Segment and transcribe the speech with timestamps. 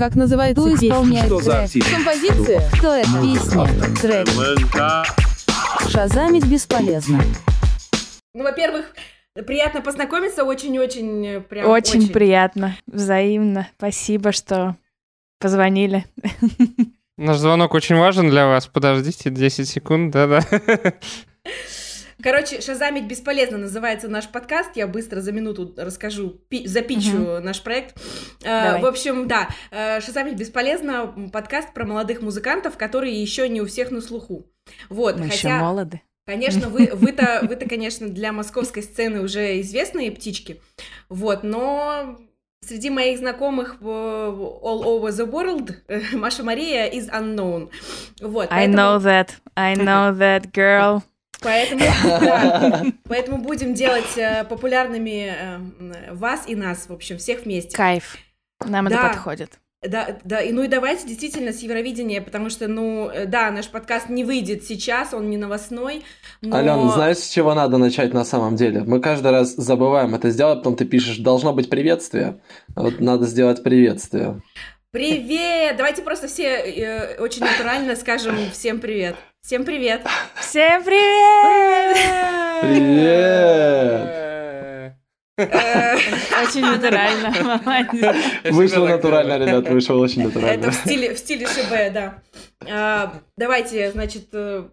[0.00, 0.88] Как называется Кто песня?
[0.88, 1.62] исполняет Что за трек?
[1.64, 1.90] артист?
[1.94, 2.70] Композиция?
[2.72, 3.10] Кто это?
[3.20, 3.66] Песня.
[4.00, 4.28] Трек.
[5.90, 7.22] Шазамить бесполезно.
[8.32, 8.86] Ну, во-первых,
[9.46, 13.68] приятно познакомиться, очень-очень э, прям Очень, приятно, взаимно.
[13.76, 14.74] Спасибо, что
[15.38, 16.06] позвонили.
[17.18, 18.68] Наш звонок очень важен для вас.
[18.68, 20.40] Подождите 10 секунд, да-да.
[22.22, 24.70] Короче, шазамить бесполезно называется наш подкаст.
[24.74, 27.96] Я быстро за минуту расскажу, пи- запичу наш проект.
[28.42, 28.82] Э, Давай.
[28.82, 33.90] В общем, да, э, шазамить бесполезно подкаст про молодых музыкантов, которые еще не у всех
[33.90, 34.46] на слуху.
[34.88, 36.02] Вот, Мы еще хотя, молоды.
[36.26, 40.60] конечно, вы, вы-то, вы-то, конечно, для московской сцены уже известные птички,
[41.08, 42.18] вот, но
[42.66, 47.70] среди моих знакомых all over the world э, Маша Мария is unknown.
[48.20, 49.30] Вот, I поэтому- know that.
[49.56, 51.02] I know that, girl.
[51.42, 57.44] Поэтому, да, поэтому будем делать э, популярными э, м, вас и нас, в общем, всех
[57.44, 57.76] вместе.
[57.76, 58.18] Кайф.
[58.64, 59.08] Нам это Да.
[59.08, 59.58] подходит.
[59.82, 63.68] Да, да, и ну и давайте действительно с Евровидения, потому что, ну, э, да, наш
[63.68, 66.04] подкаст не выйдет сейчас, он не новостной,
[66.42, 66.54] но...
[66.58, 68.82] Алена, знаешь, с чего надо начать на самом деле?
[68.84, 72.40] Мы каждый раз забываем это сделать, потом ты пишешь, должно быть приветствие.
[72.76, 74.42] Вот надо сделать приветствие.
[74.90, 75.78] Привет!
[75.78, 79.16] Давайте просто все э, очень натурально скажем всем привет.
[79.42, 80.02] Всем привет!
[80.40, 81.96] Всем привет!
[82.60, 84.20] Привет!
[85.38, 85.96] Э,
[86.44, 87.60] Очень натурально.
[88.50, 90.70] Вышло натурально, ребят, вышло очень Это натурально.
[90.70, 92.22] в стиле, в стиле ШБ, да.
[92.70, 94.68] А, давайте, значит, э,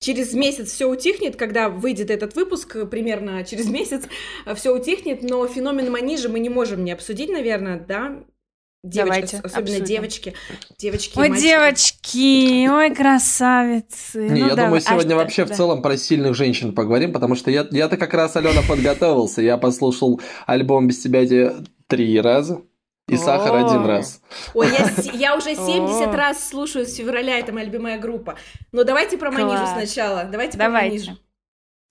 [0.00, 4.02] через месяц все утихнет, когда выйдет этот выпуск, примерно через месяц
[4.56, 8.24] все утихнет, но феномен манижа мы не можем не обсудить, наверное, да?
[8.84, 9.84] Девочки, Давайте, ос- особенно обсудим.
[9.84, 10.34] девочки,
[10.76, 11.46] девочки, Ой, мальчики.
[11.46, 14.28] девочки, ой, красавицы.
[14.28, 14.64] Не, Ну, я давай.
[14.64, 15.54] думаю, А сегодня что- вообще да.
[15.54, 19.40] в целом про сильных женщин поговорим, потому что я, я-то как раз, Алена, подготовился.
[19.40, 21.22] Я послушал альбом «Без тебя»
[21.86, 22.62] три раза
[23.08, 24.20] и «Сахар» один раз.
[24.54, 26.16] Ой, я, я уже 70 О.
[26.16, 28.36] раз слушаю с февраля, это моя любимая группа.
[28.72, 30.88] Но давайте про манижу сначала, давайте, про Давайте.
[30.96, 31.18] манижу.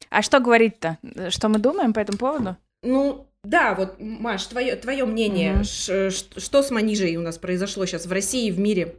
[0.09, 0.97] А что говорить-то?
[1.29, 2.57] Что мы думаем по этому поводу?
[2.83, 5.63] Ну, да, вот, Маш, твое, твое мнение, Мгм.
[5.63, 8.95] ш- ш- что с манижей у нас произошло сейчас в России и в мире?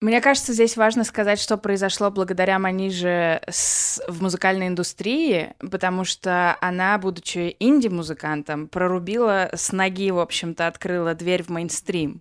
[0.00, 6.58] Мне кажется, здесь важно сказать, что произошло благодаря Маниже с- в музыкальной индустрии, потому что
[6.60, 12.20] она, будучи инди-музыкантом, прорубила с ноги, в общем-то, открыла дверь в мейнстрим.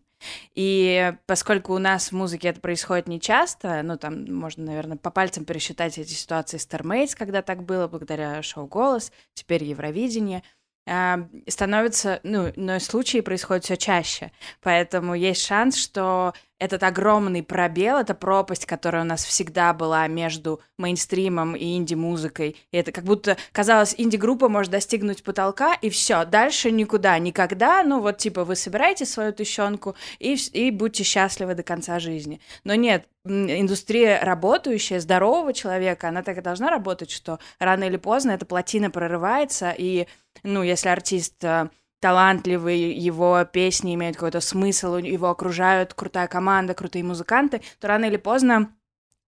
[0.56, 5.12] И поскольку у нас в музыке это происходит не часто, ну, там можно, наверное, по
[5.12, 10.41] пальцам пересчитать эти ситуации Starmates, когда так было, благодаря шоу «Голос», теперь Евровидение,
[10.86, 14.32] становится, ну, но случаи происходят все чаще.
[14.62, 20.62] Поэтому есть шанс, что этот огромный пробел, эта пропасть, которая у нас всегда была между
[20.78, 26.72] мейнстримом и инди-музыкой, и это как будто казалось, инди-группа может достигнуть потолка, и все, дальше
[26.72, 32.00] никуда, никогда, ну вот типа вы собираете свою тыщенку и, и будьте счастливы до конца
[32.00, 32.40] жизни.
[32.63, 38.31] Но нет, индустрия работающая, здорового человека, она так и должна работать, что рано или поздно
[38.31, 40.07] эта плотина прорывается, и,
[40.44, 41.68] ну, если артист э,
[42.03, 48.18] талантливый, его песни имеют какой-то смысл, его окружают крутая команда, крутые музыканты, то рано или
[48.18, 48.74] поздно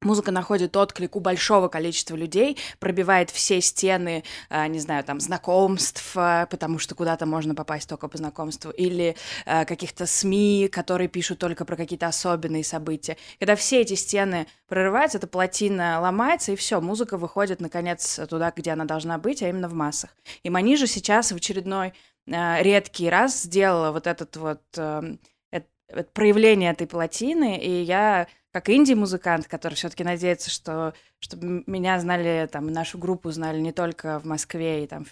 [0.02, 6.12] Музыка находит отклик у большого количества людей, пробивает все стены, а, не знаю, там, знакомств,
[6.16, 9.16] а, потому что куда-то можно попасть только по знакомству, или
[9.48, 13.18] а, каких-то СМИ, которые пишут только про какие-то особенные события.
[13.40, 18.72] Когда все эти стены прорываются, эта плотина ломается, и все, музыка выходит, наконец, туда, где
[18.72, 20.12] она должна быть, а именно в массах.
[20.44, 21.94] И Манижа сейчас в очередной
[22.28, 25.20] редкий раз сделала вот этот вот эм,
[25.54, 32.48] эт- проявление этой плотины, и я как инди-музыкант, который все-таки надеется, что чтобы меня знали,
[32.52, 35.06] там, нашу группу знали не только в Москве и там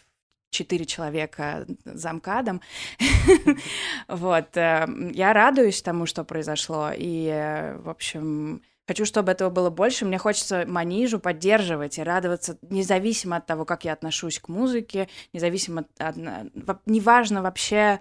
[0.52, 2.62] четыре человека за МКАДом.
[4.08, 4.56] Вот.
[4.58, 6.92] э, Я радуюсь тому, что произошло.
[6.96, 10.06] И, э, в общем, хочу, чтобы этого было больше.
[10.06, 15.86] Мне хочется Манижу поддерживать и радоваться, независимо от того, как я отношусь к музыке, независимо
[15.98, 16.16] от...
[16.86, 18.00] Неважно вообще...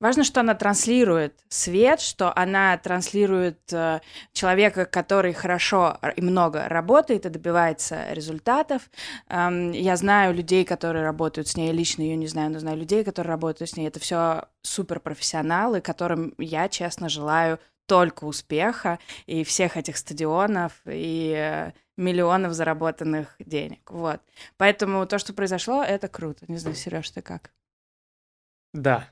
[0.00, 4.00] Важно, что она транслирует свет, что она транслирует э,
[4.32, 8.88] человека, который хорошо и много работает и добивается результатов.
[9.28, 13.04] Эм, я знаю людей, которые работают с ней, лично ее не знаю, но знаю людей,
[13.04, 13.88] которые работают с ней.
[13.88, 17.60] Это все суперпрофессионалы, которым я, честно, желаю
[17.90, 23.90] только успеха и всех этих стадионов и э, миллионов заработанных денег.
[23.90, 24.20] Вот.
[24.56, 26.44] Поэтому то, что произошло, это круто.
[26.46, 27.50] Не знаю, Сереж, ты как?
[28.72, 29.08] Да.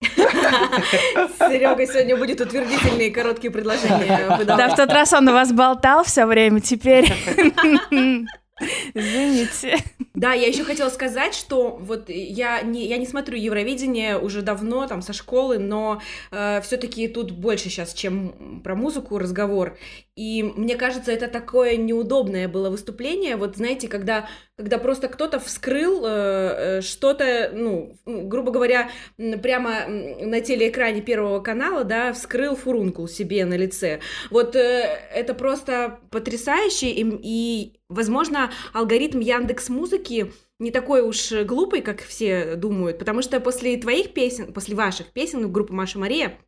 [0.00, 4.44] Серега сегодня будет утвердительные короткие предложения.
[4.46, 7.06] Да, в тот раз он у вас болтал все время, теперь...
[8.94, 9.78] Извините.
[10.14, 14.86] Да, я еще хотела сказать, что вот я не, я не смотрю Евровидение уже давно,
[14.86, 16.00] там, со школы, но
[16.30, 19.78] э, все-таки тут больше сейчас, чем про музыку разговор.
[20.14, 23.36] И мне кажется, это такое неудобное было выступление.
[23.36, 30.40] Вот знаете, когда, когда просто кто-то вскрыл э, э что-то, ну, грубо говоря, прямо на
[30.40, 34.00] телеэкране Первого канала, да, вскрыл фурункул себе на лице.
[34.30, 41.82] Вот э, это просто потрясающе, и, и Возможно, алгоритм Яндекс Музыки не такой уж глупый,
[41.82, 46.38] как все думают, потому что после твоих песен, после ваших песен группы Маша Мария,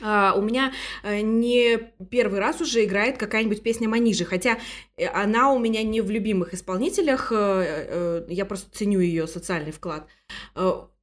[0.00, 0.72] Uh, у меня
[1.02, 1.78] uh, не
[2.10, 4.58] первый раз уже играет какая-нибудь песня Манижи, хотя
[4.96, 10.06] э, она у меня не в любимых исполнителях, uh, я просто ценю ее социальный вклад.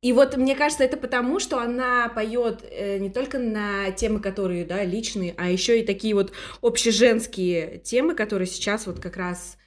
[0.06, 4.64] И вот мне кажется, это потому, что она поет э, не только на темы, которые,
[4.64, 6.32] да, личные, а еще и такие вот
[6.62, 9.58] общеженские темы, которые сейчас вот как раз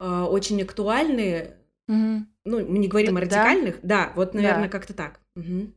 [0.00, 1.52] э, очень актуальны.
[1.86, 2.26] Угу.
[2.44, 3.76] Ну, мы не говорим так, о радикальных.
[3.82, 4.68] Да, да вот, наверное, да.
[4.68, 5.20] как-то так.
[5.36, 5.72] Угу.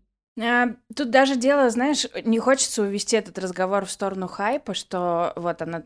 [0.95, 5.83] Тут даже дело, знаешь, не хочется увести этот разговор в сторону хайпа, что вот она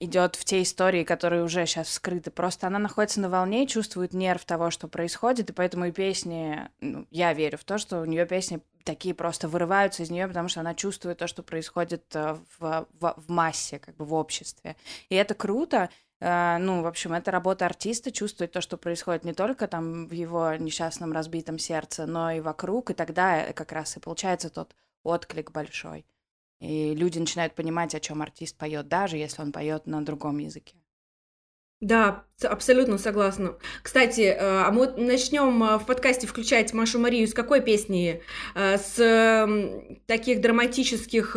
[0.00, 2.30] идет в те истории, которые уже сейчас вскрыты.
[2.30, 7.06] Просто она находится на волне, чувствует нерв того, что происходит, и поэтому и песни, ну,
[7.10, 10.60] я верю в то, что у нее песни такие просто вырываются из нее, потому что
[10.60, 14.74] она чувствует то, что происходит э, в, в, в массе, как бы в обществе.
[15.10, 15.90] И это круто.
[16.20, 20.12] Э, ну, в общем, это работа артиста, чувствовать то, что происходит не только там в
[20.12, 25.50] его несчастном разбитом сердце, но и вокруг, и тогда как раз и получается тот отклик
[25.50, 26.06] большой.
[26.60, 30.79] И люди начинают понимать, о чем артист поет, даже если он поет на другом языке.
[31.80, 33.54] Да, абсолютно согласна.
[33.82, 38.20] Кстати, э, а мы начнем э, в подкасте включать Машу Марию с какой песни?
[38.54, 39.48] Э, с
[40.06, 41.36] таких драматических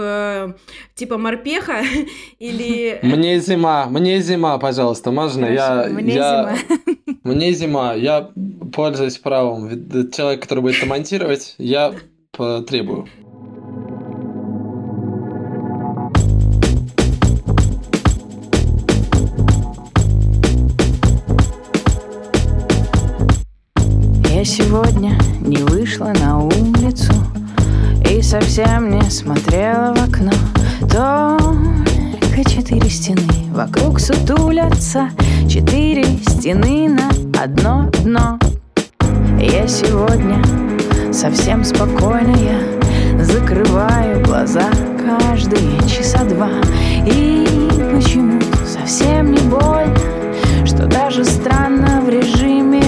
[0.95, 1.83] типа Морпеха
[2.39, 2.99] или...
[3.03, 5.45] Мне зима, мне зима, пожалуйста, можно?
[5.45, 6.57] Я, мне я...
[6.65, 6.83] зима.
[7.23, 7.93] Мне зима.
[7.93, 8.31] Я
[8.73, 9.69] пользуюсь правом.
[10.11, 11.93] Человек, который будет это монтировать, я
[12.31, 13.07] потребую.
[25.93, 27.13] Вышла на улицу
[28.09, 30.31] И совсем не смотрела в окно.
[30.79, 35.09] Только четыре стены вокруг сутулятся
[35.47, 37.09] Четыре стены на
[37.43, 38.39] одно дно.
[39.39, 40.41] Я сегодня
[41.13, 42.59] совсем спокойная
[43.21, 44.69] Закрываю глаза
[45.05, 46.49] каждые часа два.
[47.05, 47.45] И
[47.93, 49.95] почему совсем не больно
[50.65, 52.82] Что даже странно в режиме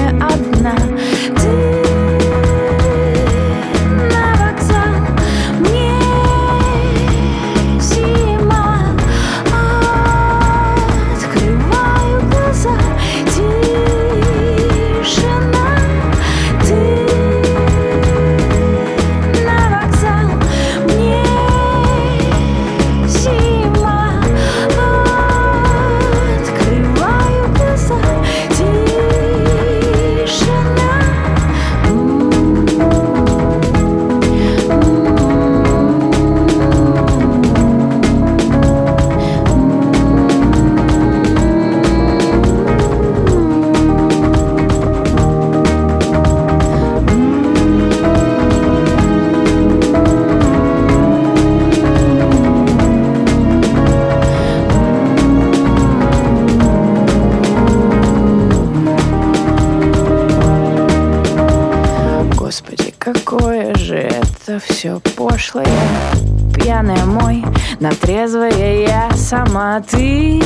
[69.76, 70.42] сама ты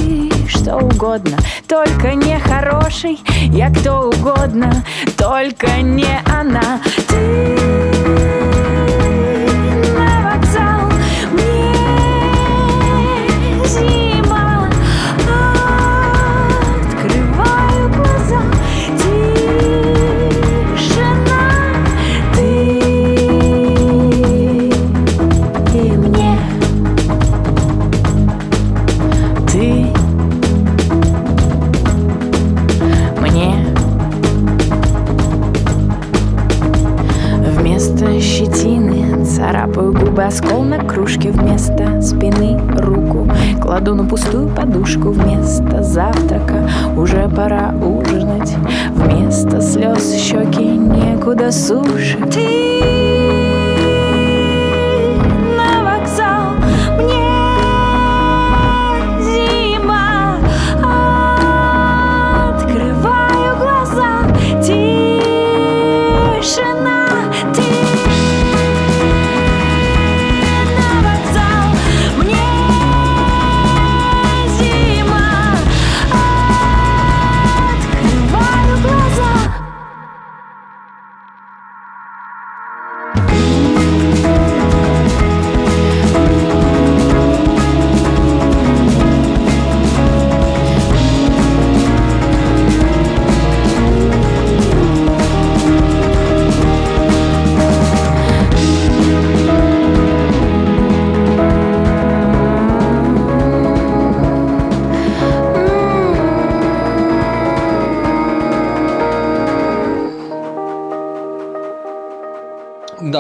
[0.48, 3.20] Что угодно, только не хороший
[3.52, 4.84] Я кто угодно,
[5.18, 6.20] только не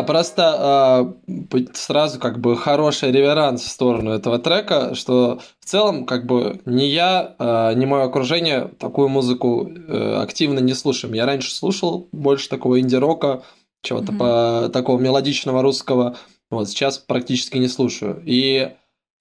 [0.10, 6.26] просто э, сразу как бы хороший реверанс в сторону этого трека, что в целом как
[6.26, 11.14] бы ни я, э, ни мое окружение такую музыку э, активно не слушаем.
[11.14, 13.44] Я раньше слушал больше такого инди-рока,
[13.84, 14.64] чего-то mm-hmm.
[14.64, 16.18] по такого мелодичного русского.
[16.50, 18.20] Вот сейчас практически не слушаю.
[18.26, 18.72] И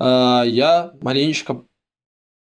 [0.00, 1.64] э, я маленечко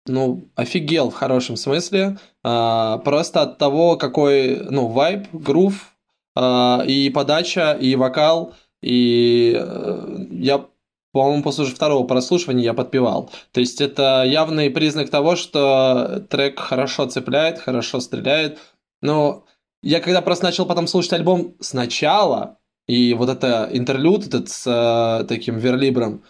[0.07, 2.17] ну, офигел в хорошем смысле.
[2.43, 5.92] А, просто от того, какой, ну, вайб, грув,
[6.37, 10.67] и подача, и вокал, и э, я,
[11.12, 13.31] по-моему, после уже второго прослушивания я подпевал.
[13.53, 18.59] То есть это явный признак того, что трек хорошо цепляет, хорошо стреляет.
[19.01, 19.45] Но
[19.83, 22.59] я когда просто начал потом слушать альбом сначала,
[22.89, 26.25] и вот это интерлюд этот с э, таким верлибром,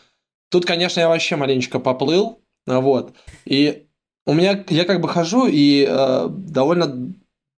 [0.51, 3.15] тут, конечно, я вообще маленечко поплыл, вот.
[3.47, 3.87] И
[4.27, 7.15] у меня, я как бы хожу и э, довольно,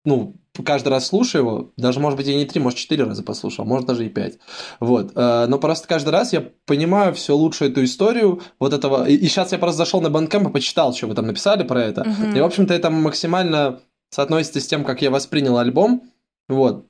[0.05, 3.65] ну, каждый раз слушаю его, даже, может быть, я не три, может, четыре раза послушал,
[3.65, 4.37] может, даже и пять.
[4.79, 5.11] Вот.
[5.15, 9.07] Э, но просто каждый раз я понимаю все лучше эту историю вот этого.
[9.07, 11.81] И, и сейчас я просто зашел на Bandcamp и почитал, что вы там написали про
[11.81, 12.01] это.
[12.01, 12.37] Uh-huh.
[12.37, 13.79] И, в общем-то, это максимально
[14.11, 16.03] соотносится с тем, как я воспринял альбом.
[16.47, 16.85] Вот.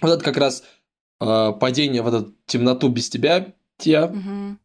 [0.00, 0.64] Вот это как раз
[1.20, 3.92] э, падение в эту темноту без тебя, те.
[3.92, 4.56] Uh-huh.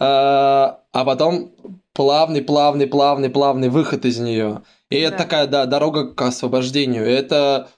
[0.00, 1.52] Э, а потом
[1.94, 4.62] плавный, плавный, плавный, плавный выход из нее.
[4.90, 5.08] И да.
[5.08, 7.06] это такая, да, дорога к освобождению.
[7.06, 7.68] И это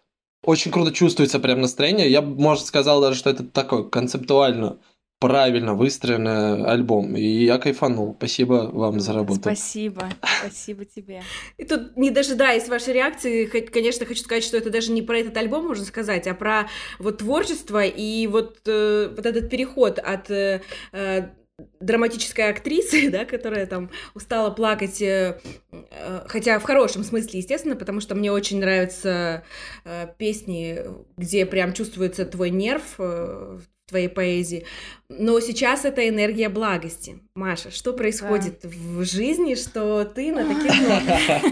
[0.44, 2.10] очень круто чувствуется прям настроение.
[2.10, 4.78] Я бы, может, сказал даже, что это такой концептуально
[5.20, 7.14] правильно выстроенный альбом.
[7.14, 8.14] И я кайфанул.
[8.16, 9.40] Спасибо вам за работу.
[9.40, 10.08] Спасибо.
[10.40, 11.22] Спасибо тебе.
[11.58, 15.36] И тут, не дожидаясь вашей реакции, конечно, хочу сказать, что это даже не про этот
[15.36, 16.68] альбом, можно сказать, а про
[16.98, 21.28] вот творчество и вот, э, вот этот переход от э, э
[21.80, 25.40] драматической актрисы, да, которая там устала плакать, э,
[25.70, 29.44] э, хотя в хорошем смысле, естественно, потому что мне очень нравятся
[29.84, 30.80] э, песни,
[31.16, 34.64] где прям чувствуется твой нерв в твоей поэзии.
[35.08, 37.18] Но сейчас это энергия благости.
[37.34, 38.68] Маша, что происходит да.
[38.70, 41.42] в жизни, что ты на таких нотах?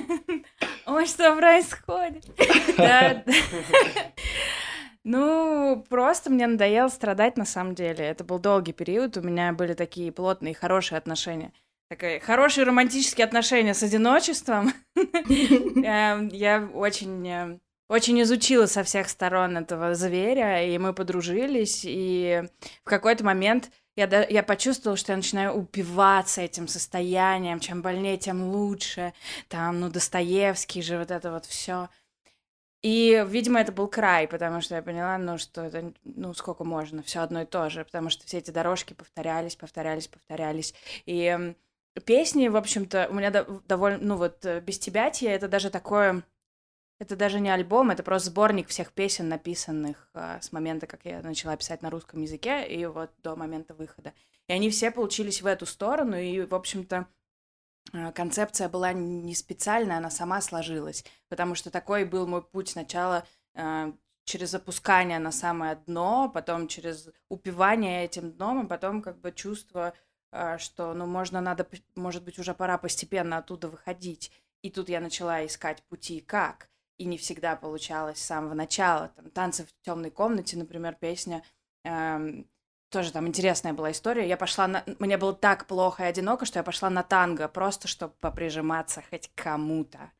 [0.86, 2.24] Ой, что происходит?
[5.04, 8.04] Ну, просто мне надоело страдать на самом деле.
[8.04, 11.52] Это был долгий период, у меня были такие плотные, хорошие отношения.
[11.88, 14.72] Такие хорошие романтические отношения с одиночеством.
[14.96, 22.42] Эм, я очень э, очень изучила со всех сторон этого зверя, и мы подружились, и
[22.84, 28.44] в какой-то момент я, я почувствовала, что я начинаю упиваться этим состоянием, чем больнее, тем
[28.44, 29.14] лучше,
[29.48, 31.88] там, ну, Достоевский же, вот это вот все.
[32.82, 37.02] И, видимо, это был край, потому что я поняла, ну, что это, ну, сколько можно,
[37.02, 40.74] все одно и то же, потому что все эти дорожки повторялись, повторялись, повторялись.
[41.04, 41.54] И
[42.04, 43.30] песни, в общем-то, у меня
[43.66, 46.22] довольно, ну, вот, э, «Без тебя» это даже такое,
[47.00, 51.20] это даже не альбом, это просто сборник всех песен, написанных а, с момента, как я
[51.22, 54.12] начала писать на русском языке, и вот до момента выхода.
[54.48, 57.06] И они все получились в эту сторону, и, в общем-то,
[58.14, 63.92] концепция была не специальная, она сама сложилась, потому что такой был мой путь сначала э,
[64.24, 69.94] через опускание на самое дно, потом через упивание этим дном, а потом как бы чувство,
[70.32, 74.30] э, что, ну, можно, надо, может быть, уже пора постепенно оттуда выходить.
[74.62, 76.68] И тут я начала искать пути, как.
[76.98, 79.08] И не всегда получалось с самого начала.
[79.16, 81.42] Там, «Танцы в темной комнате», например, песня,
[81.84, 82.44] э,
[82.90, 84.28] тоже там интересная была история.
[84.28, 84.84] Я пошла на...
[84.98, 89.30] Мне было так плохо и одиноко, что я пошла на танго, просто чтобы поприжиматься хоть
[89.34, 90.10] кому-то.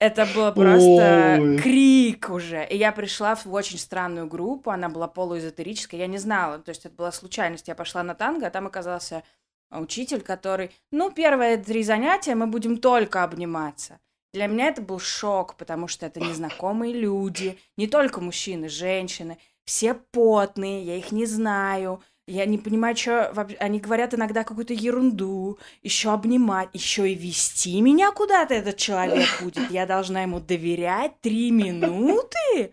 [0.00, 1.58] Это было просто Ой.
[1.58, 2.66] крик уже.
[2.66, 6.84] И я пришла в очень странную группу, она была полуэзотерическая, я не знала, то есть
[6.84, 7.68] это была случайность.
[7.68, 9.22] Я пошла на танго, а там оказался
[9.70, 13.98] учитель, который, ну, первые три занятия мы будем только обниматься.
[14.34, 19.94] Для меня это был шок, потому что это незнакомые люди, не только мужчины, женщины все
[19.94, 23.28] потные, я их не знаю, я не понимаю, что
[23.58, 29.70] они говорят иногда какую-то ерунду, еще обнимать, еще и вести меня куда-то этот человек будет.
[29.70, 32.70] Я должна ему доверять три минуты.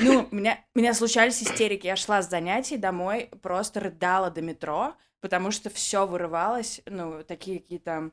[0.00, 1.86] Ну, меня, меня случались истерики.
[1.86, 7.58] Я шла с занятий домой, просто рыдала до метро, потому что все вырывалось, ну, такие
[7.58, 8.10] какие-то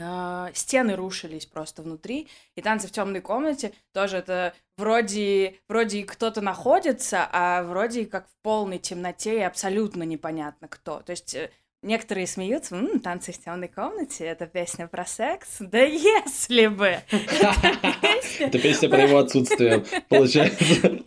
[0.00, 6.40] а, стены рушились просто внутри, и танцы в темной комнате тоже это вроде, вроде кто-то
[6.40, 11.00] находится, а вроде как в полной темноте и абсолютно непонятно кто.
[11.00, 11.50] То есть э,
[11.82, 15.58] Некоторые смеются, М, танцы в темной комнате, это песня про секс.
[15.60, 16.98] Да если бы!
[18.40, 21.00] Это песня про его отсутствие, получается.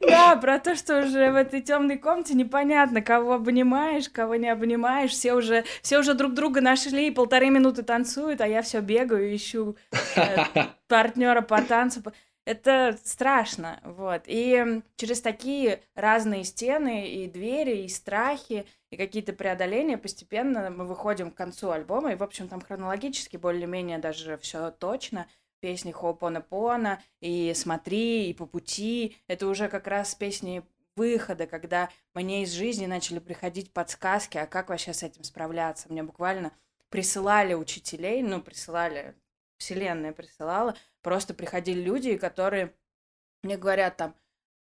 [0.00, 5.10] Да, про то, что уже в этой темной комнате непонятно, кого обнимаешь, кого не обнимаешь.
[5.10, 9.34] Все уже, все уже друг друга нашли, и полторы минуты танцуют, а я все бегаю,
[9.34, 9.76] ищу
[10.16, 10.44] э,
[10.86, 12.02] партнера по танцу.
[12.48, 14.22] Это страшно, вот.
[14.26, 21.30] И через такие разные стены и двери, и страхи, и какие-то преодоления постепенно мы выходим
[21.30, 25.26] к концу альбома, и, в общем, там хронологически более-менее даже все точно.
[25.60, 30.62] Песни Хо'Пона-Пона, и «Смотри», и «По пути»— это уже как раз песни
[30.96, 35.88] выхода, когда мне из жизни начали приходить подсказки, а как вообще с этим справляться.
[35.90, 36.52] Мне буквально
[36.88, 39.14] присылали учителей, ну, присылали,
[39.58, 40.76] вселенная присылала,
[41.08, 42.74] просто приходили люди, которые
[43.42, 44.14] мне говорят там,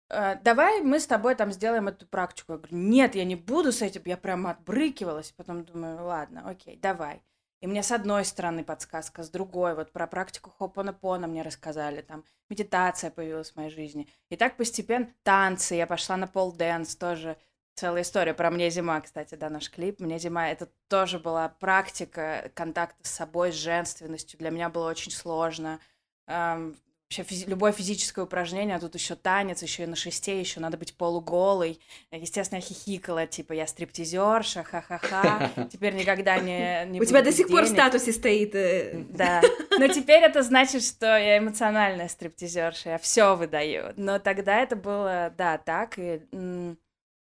[0.10, 2.54] «Э, давай мы с тобой там сделаем эту практику.
[2.54, 6.78] Я говорю, нет, я не буду с этим, я прямо отбрыкивалась, потом думаю, ладно, окей,
[6.78, 7.22] давай.
[7.60, 12.24] И мне с одной стороны подсказка, с другой, вот про практику Хопонопона мне рассказали, там
[12.50, 14.08] медитация появилась в моей жизни.
[14.32, 17.38] И так постепенно танцы, я пошла на pole dance тоже,
[17.76, 20.00] целая история про «Мне зима», кстати, да, наш клип.
[20.00, 24.40] «Мне зима»— это тоже была практика контакта с собой, с женственностью.
[24.40, 25.80] Для меня было очень сложно.
[26.28, 26.76] Эм,
[27.10, 30.78] вообще физи- любое физическое упражнение, а тут еще танец, еще и на шесте, еще надо
[30.78, 31.80] быть полуголой.
[32.12, 37.48] Естественно, я хихикала, типа, я стриптизерша, ха-ха-ха, теперь никогда не, не У тебя до сих
[37.50, 37.78] пор в денег.
[37.80, 38.56] статусе стоит...
[38.56, 39.42] э, Да.
[39.78, 43.94] Но теперь это значит, что я эмоциональная стриптизерша, я все выдаю.
[43.98, 46.00] Но тогда это было, да, так.
[46.00, 46.78] И, ну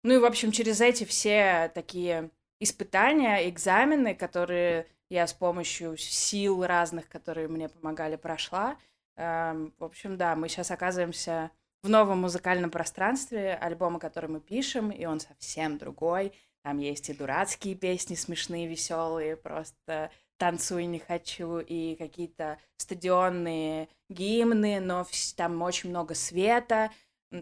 [0.03, 7.09] и, в общем, через эти все такие испытания, экзамены, которые я с помощью сил разных,
[7.09, 8.77] которые мне помогали, прошла.
[9.15, 11.51] Эм, В общем, да, мы сейчас оказываемся
[11.83, 16.33] в новом музыкальном пространстве, альбома, который мы пишем, и он совсем другой.
[16.63, 24.79] Там есть и дурацкие песни, смешные, веселые, просто танцуй не хочу, и какие-то стадионные гимны,
[24.79, 26.91] но там очень много света.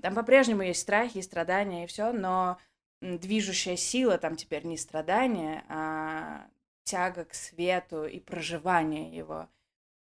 [0.01, 2.58] Там по-прежнему есть страхи страдания и все, но
[3.01, 6.47] движущая сила там теперь не страдания, а
[6.86, 9.50] тяга к свету и проживание его.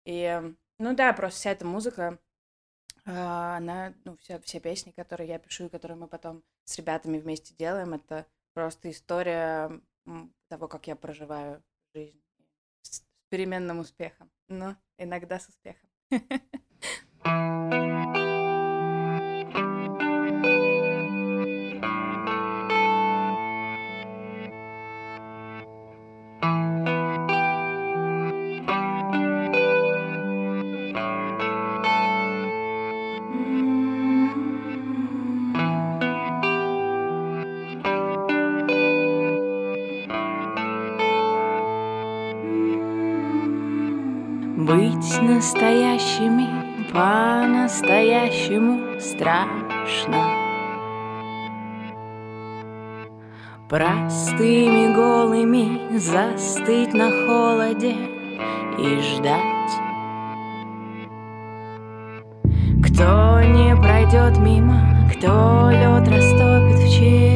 [0.05, 2.19] И, ну да, просто вся эта музыка,
[3.07, 7.19] а, она, ну, все, все песни, которые я пишу и которые мы потом с ребятами
[7.19, 9.81] вместе делаем, это просто история
[10.49, 11.63] того, как я проживаю
[11.95, 12.21] жизнь
[12.83, 15.89] с переменным успехом, но иногда с успехом.
[53.73, 57.95] Простыми голыми застыть на холоде
[58.79, 59.73] и ждать.
[62.85, 67.23] Кто не пройдет мимо, кто лед растопит вчерашний.
[67.23, 67.32] Кто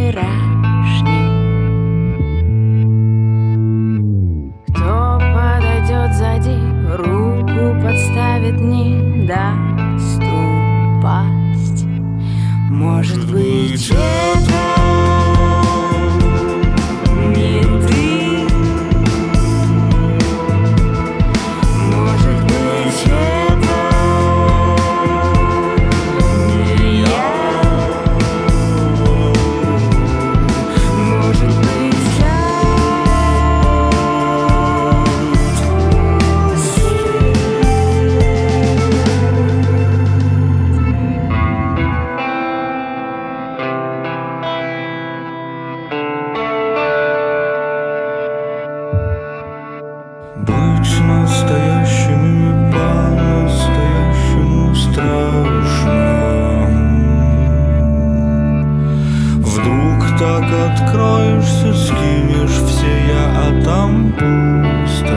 [60.86, 65.16] откроешься, скинешь все я, а там пустота.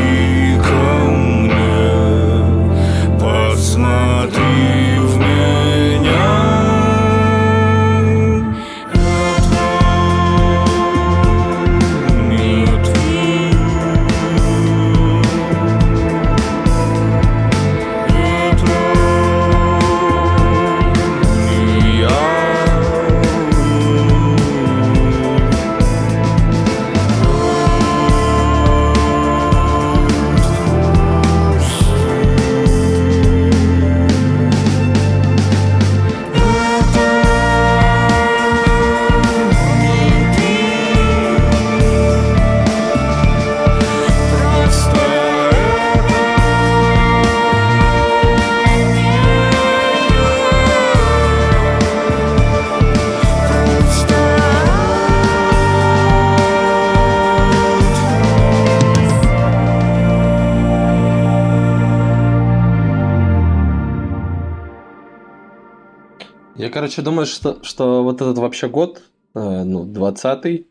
[66.86, 69.02] короче, думаю, что, что вот этот вообще год,
[69.34, 70.68] э, ну, 20-й,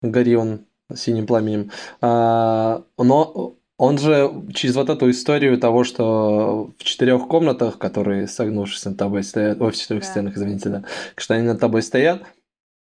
[0.00, 0.60] гори он
[0.94, 1.70] синим пламенем,
[2.00, 8.86] а, но он же через вот эту историю того, что в четырех комнатах, которые согнувшись
[8.86, 10.08] над тобой стоят, ой, в четырех Да.
[10.10, 10.84] стенах, извините, да,
[11.16, 12.22] что они над тобой стоят,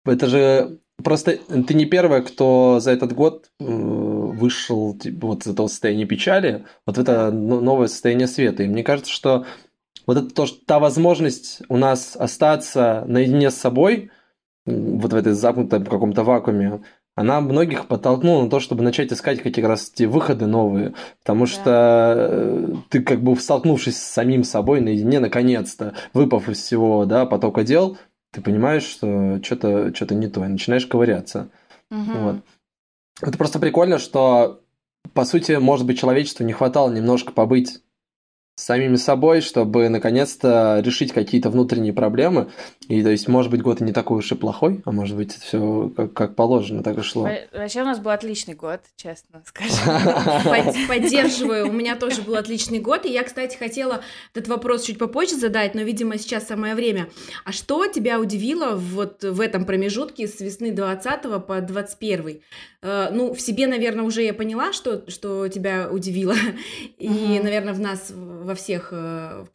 [0.05, 5.53] это же просто ты не первая, кто за этот год э, вышел типа, вот из
[5.53, 8.61] этого состояния печали, вот в это но- новое состояние света.
[8.61, 9.45] И мне кажется, что
[10.05, 14.11] вот это то, что та возможность у нас остаться наедине с собой,
[14.65, 16.81] вот в этой замкнутом каком-то вакууме,
[17.15, 21.51] она многих подтолкнула на то, чтобы начать искать как раз те выходы новые, потому Да.
[21.51, 27.25] что э, ты как бы столкнувшись с самим собой наедине, наконец-то, выпав из всего, да,
[27.25, 27.97] потока дел,
[28.31, 31.49] ты понимаешь, что что-то что не то, и начинаешь ковыряться.
[31.89, 32.23] Мгм.
[32.23, 32.35] Вот.
[33.21, 34.61] Это просто прикольно, что,
[35.13, 37.81] по сути, может быть, человечеству не хватало немножко побыть
[38.59, 42.49] с самими собой, чтобы наконец-то решить какие-то внутренние проблемы.
[42.89, 45.33] И, то есть, может быть, год и не такой уж и плохой, а может быть,
[45.37, 47.23] все как, как положено, так и шло.
[47.23, 49.75] Во- Вообще у нас был отличный год, честно скажу.
[50.49, 51.69] Под- Поддерживаю.
[51.69, 53.05] У меня тоже был отличный год.
[53.05, 54.01] И я, кстати, хотела
[54.33, 57.07] этот вопрос чуть попозже задать, но, видимо, сейчас самое время.
[57.45, 62.41] А что тебя удивило вот в этом промежутке с весны 20 по 21?
[62.81, 66.35] Э, Ну, в себе, наверное, уже я поняла, что, что тебя удивило.
[66.97, 68.11] И, наверное, в нас
[68.49, 69.45] во всех, э,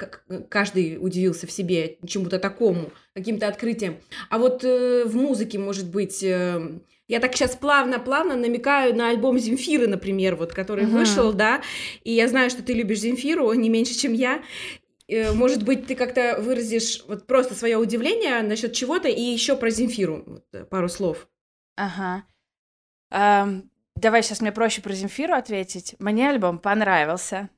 [0.48, 3.98] каждый удивился в себе чему-то такому, каким-то открытием.
[4.30, 6.78] А вот э, в музыке, может быть, э,
[7.08, 10.98] я так сейчас плавно-плавно намекаю на альбом Земфиры, например, вот, который Мгм.
[10.98, 11.60] вышел, да,
[12.04, 14.42] и я знаю, что ты любишь Земфиру не меньше, чем я.
[15.34, 20.42] Может быть, ты как-то выразишь вот просто свое удивление насчет чего-то и еще про Земфиру
[20.70, 21.28] пару слов.
[21.76, 22.24] Ага.
[23.10, 25.94] Ам, Давай сейчас мне проще про Земфиру ответить.
[25.98, 27.48] Мне альбом понравился.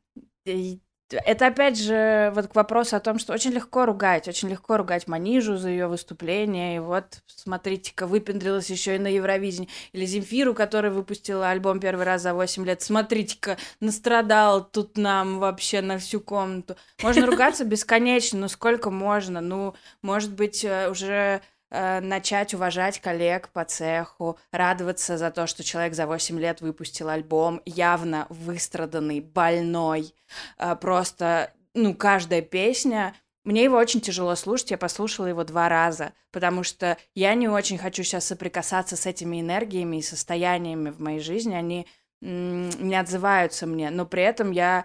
[0.44, 4.76] И Это опять же вот к вопросу о том, что очень легко ругать, очень легко
[4.76, 6.76] ругать Манижу за ее выступление.
[6.76, 9.68] И вот, смотрите-ка, выпендрилась еще и на Евровидении.
[9.92, 12.82] Или Земфиру, которая выпустила альбом первый раз за 8 лет.
[12.82, 16.76] Смотрите-ка, настрадал тут нам вообще на всю комнату.
[17.02, 19.40] Можно ругаться бесконечно, ну сколько можно?
[19.40, 25.64] Ну, может быть, э, уже э, начать уважать коллег по цеху, радоваться за то, что
[25.64, 30.14] человек за 8 лет выпустил альбом, явно выстраданный, больной,
[30.58, 33.14] э, просто, ну, каждая песня...
[33.44, 37.78] Мне его очень тяжело слушать, я послушала его два раза, потому что я не очень
[37.78, 41.86] хочу сейчас соприкасаться с этими энергиями и состояниями в моей жизни, они
[42.20, 44.84] не отзываются мне, но при этом я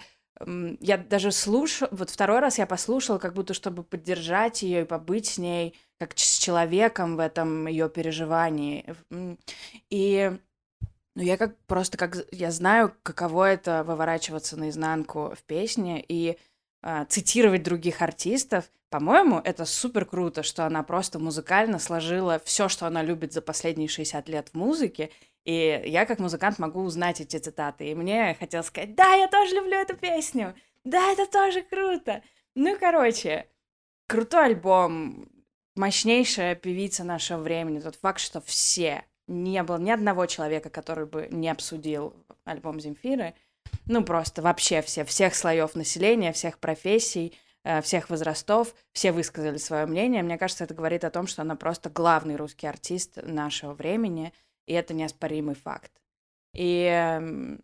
[0.80, 5.28] я даже слушала, вот второй раз я послушала, как будто чтобы поддержать ее и побыть
[5.28, 8.84] с ней, как с человеком в этом ее переживании.
[9.92, 10.32] И
[11.16, 16.40] ну, я как просто как я знаю, каково это выворачиваться наизнанку в песне и
[16.82, 18.66] а, цитировать других артистов.
[18.90, 23.88] По-моему, это супер круто, что она просто музыкально сложила все, что она любит за последние
[23.88, 25.12] 60 лет в музыке.
[25.46, 27.92] И я как музыкант могу узнать эти цитаты.
[27.92, 30.56] И мне хотелось сказать, да, я тоже люблю эту песню.
[30.84, 32.24] Да, это тоже круто.
[32.56, 33.46] Ну, короче,
[34.08, 35.31] крутой альбом,
[35.76, 37.80] мощнейшая певица нашего времени.
[37.80, 43.34] Тот факт, что все, не было ни одного человека, который бы не обсудил альбом Земфиры.
[43.86, 49.86] Ну, просто вообще все, всех слоев населения, всех профессий, э, всех возрастов, все высказали свое
[49.86, 50.24] мнение.
[50.24, 54.34] Мне кажется, это говорит о том, что она просто главный русский артист нашего времени,
[54.66, 55.92] и это неоспоримый факт.
[56.54, 57.62] И, эм,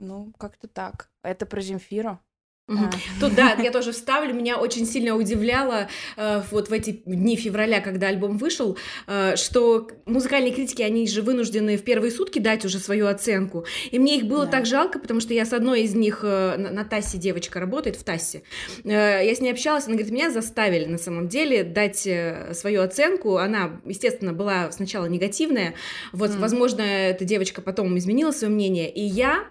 [0.00, 1.08] ну, как-то так.
[1.22, 2.18] Это про Земфиру.
[2.68, 2.90] А.
[3.20, 7.80] Тут, да, я тоже вставлю, меня очень сильно удивляло э, вот в эти дни февраля,
[7.80, 12.78] когда альбом вышел, э, что музыкальные критики, они же вынуждены в первые сутки дать уже
[12.78, 13.66] свою оценку.
[13.90, 14.52] И мне их было Да.
[14.52, 17.96] так жалко, потому что я с одной из них, э, на, на Тассе девочка работает,
[17.96, 18.42] в Тассе,
[18.84, 22.08] я с ней общалась, она говорит, меня заставили на самом деле дать
[22.52, 23.38] свою оценку.
[23.38, 25.74] Она, естественно, была сначала негативная,
[26.12, 29.46] вот, возможно, эта девочка потом изменила свое мнение, и я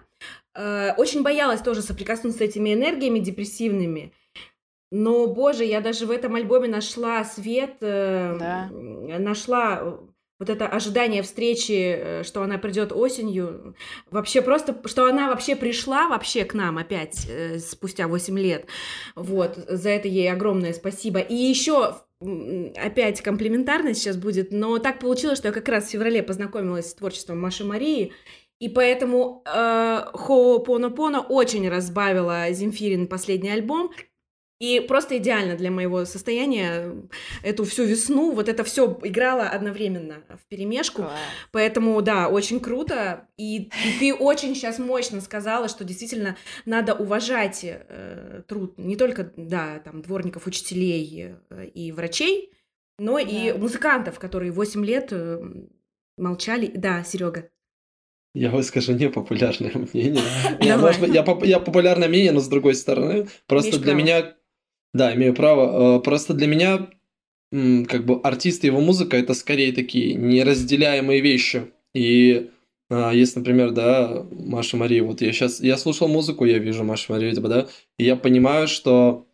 [0.54, 4.12] очень боялась тоже соприкоснуться с этими энергиями депрессивными.
[4.90, 8.68] Но, боже, я даже в этом альбоме нашла свет, э, Да.
[9.18, 9.96] нашла э,
[10.38, 13.74] вот это ожидание встречи, э, что она придет осенью.
[14.10, 18.66] Вообще просто, что она вообще пришла вообще к нам опять э, спустя 8 лет.
[19.16, 21.20] Вот, за это ей огромное спасибо.
[21.20, 21.94] И еще
[22.76, 26.94] опять комплиментарно сейчас будет, но так получилось, что я как раз в феврале познакомилась с
[26.94, 28.12] творчеством Маши Марии,
[28.62, 33.90] и поэтому э, Хо'Понопоно очень разбавила Земфирин последний альбом.
[34.60, 36.94] И просто идеально для моего состояния
[37.42, 41.02] эту всю весну, вот это все играло одновременно в перемешку.
[41.02, 41.18] Класс.
[41.50, 43.26] Поэтому, да, очень круто.
[43.36, 49.32] И, и ты очень сейчас мощно сказала, что действительно надо уважать э, труд не только,
[49.36, 52.52] да, там, дворников, учителей э, и врачей,
[53.00, 53.58] но и Да.
[53.58, 55.42] музыкантов, которые 8 лет э,
[56.16, 56.70] молчали.
[56.72, 57.50] Да, Серега.
[58.34, 60.22] Я выскажу непопулярное мнение.
[60.60, 63.28] Я, может быть, я, я популярное мнение, но с другой стороны.
[63.46, 64.02] Просто Имеешь для право.
[64.02, 64.34] меня...
[64.94, 65.98] Да, имею право.
[65.98, 66.88] Э, Просто для меня
[67.50, 71.70] как бы артист и его музыка это скорее такие неразделяемые вещи.
[71.92, 72.50] И
[72.88, 77.12] а, если, например, да, Маша Мария, вот я сейчас, я слушал музыку, я вижу Машу
[77.12, 77.68] Марию, типа, да,
[77.98, 79.26] и я понимаю, что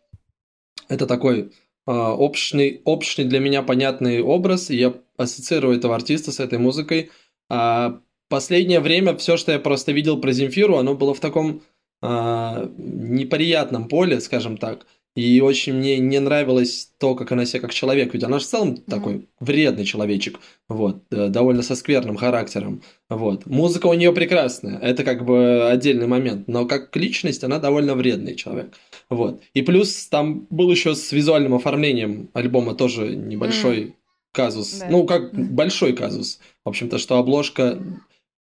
[0.89, 1.51] это такой
[1.85, 7.11] а, общий, общий для меня понятный образ, и я ассоциирую этого артиста с этой музыкой.
[7.49, 11.61] А последнее время все, что я просто видел про Земфиру, оно было в таком
[12.01, 14.85] а, неприятном поле, скажем так.
[15.15, 18.47] И очень мне не нравилось то, как она себя как человек, ведь она же в
[18.47, 20.39] целом такой вредный человечек,
[20.69, 23.45] вот, э, довольно со скверным характером, вот.
[23.47, 28.35] Музыка у нее прекрасная, это как бы отдельный момент, но как личность она довольно вредный
[28.35, 28.75] человек,
[29.09, 29.41] вот.
[29.53, 33.95] И плюс там был еще с визуальным оформлением альбома тоже небольшой
[34.31, 34.87] казус, Да.
[34.89, 37.79] ну как большой казус, в общем-то, что обложка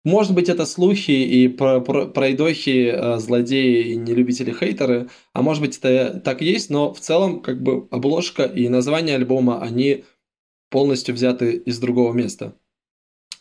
[0.05, 5.63] может быть, это слухи и про, про, пройдохи, э, злодеи и нелюбители хейтеры, а может
[5.63, 10.05] быть, это так и есть, но в целом, как бы, обложка и название альбома, они
[10.71, 12.55] полностью взяты из другого места.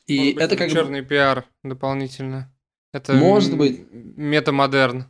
[0.05, 0.73] И Может быть, это как бы...
[0.75, 2.53] черный пиар дополнительно.
[2.93, 3.85] Это Может быть.
[3.91, 5.05] метамодерн.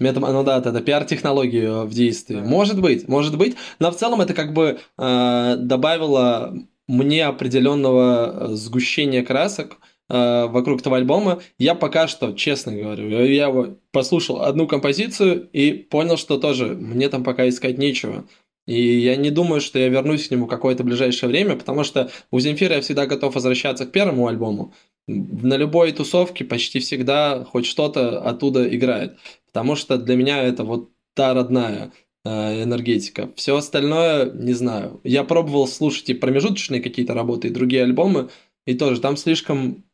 [0.00, 0.22] Метам...
[0.22, 2.36] Ну да, это, пиар-технологии э, в действии.
[2.36, 2.44] Да.
[2.44, 3.56] Может быть, может быть.
[3.80, 6.54] Но в целом это как бы э, добавило
[6.86, 11.40] мне определенного э, сгущения красок э, вокруг этого альбома.
[11.58, 13.52] Я пока что, честно говорю, я
[13.92, 18.24] послушал одну композицию и понял, что тоже мне там пока искать нечего.
[18.68, 22.38] И я не думаю, что я вернусь к нему какое-то ближайшее время, потому что у
[22.38, 24.74] Земфира я всегда готов возвращаться к первому альбому.
[25.06, 29.16] На любой тусовке почти всегда хоть что-то оттуда играет.
[29.46, 31.92] Потому что для меня это вот та родная
[32.26, 33.30] э, энергетика.
[33.36, 35.00] Все остальное, не знаю.
[35.02, 38.28] Я пробовал слушать и промежуточные какие-то работы, и другие альбомы,
[38.66, 39.84] и тоже там слишком...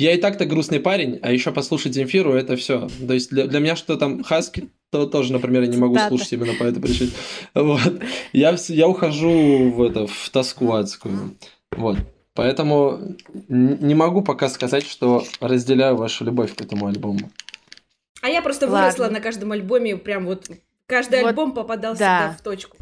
[0.00, 2.88] Я и так-то грустный парень, а еще послушать Земфиру это все.
[3.06, 6.32] То есть для, для меня что там Хаски, то тоже, например, я не могу слушать
[6.32, 7.10] именно по этой причине.
[7.52, 8.00] Вот.
[8.32, 11.36] Я, я ухожу в это, в тоску адскую.
[11.72, 11.98] Вот.
[12.32, 12.98] Поэтому
[13.48, 17.30] не могу пока сказать, что разделяю вашу любовь к этому альбому.
[18.22, 18.86] А я просто Ладно.
[18.86, 20.50] выросла на каждом альбоме, прям вот
[20.86, 22.34] каждый Вот, альбом попадал да.
[22.38, 22.78] в точку.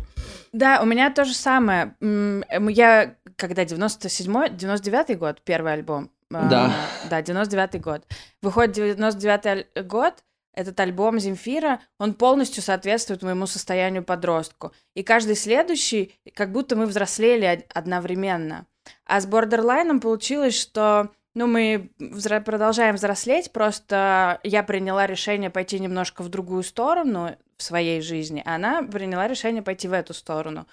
[0.53, 1.97] Да, у меня то же самое.
[2.01, 6.13] Я, когда 97-й, 99-й год, первый альбом.
[6.33, 6.73] А, Да.
[7.11, 8.03] Да, 99-й год.
[8.43, 10.15] Выходит 99-й аль- год,
[10.55, 14.73] этот альбом Земфира, он полностью соответствует моему состоянию подростку.
[14.95, 18.67] И каждый следующий, как будто мы взрослели од- одновременно.
[19.05, 25.79] А с Бордерлайном получилось, что ну, мы взра- продолжаем взрослеть, просто я приняла решение пойти
[25.79, 30.67] немножко в другую сторону в своей жизни, а она приняла решение пойти в эту сторону.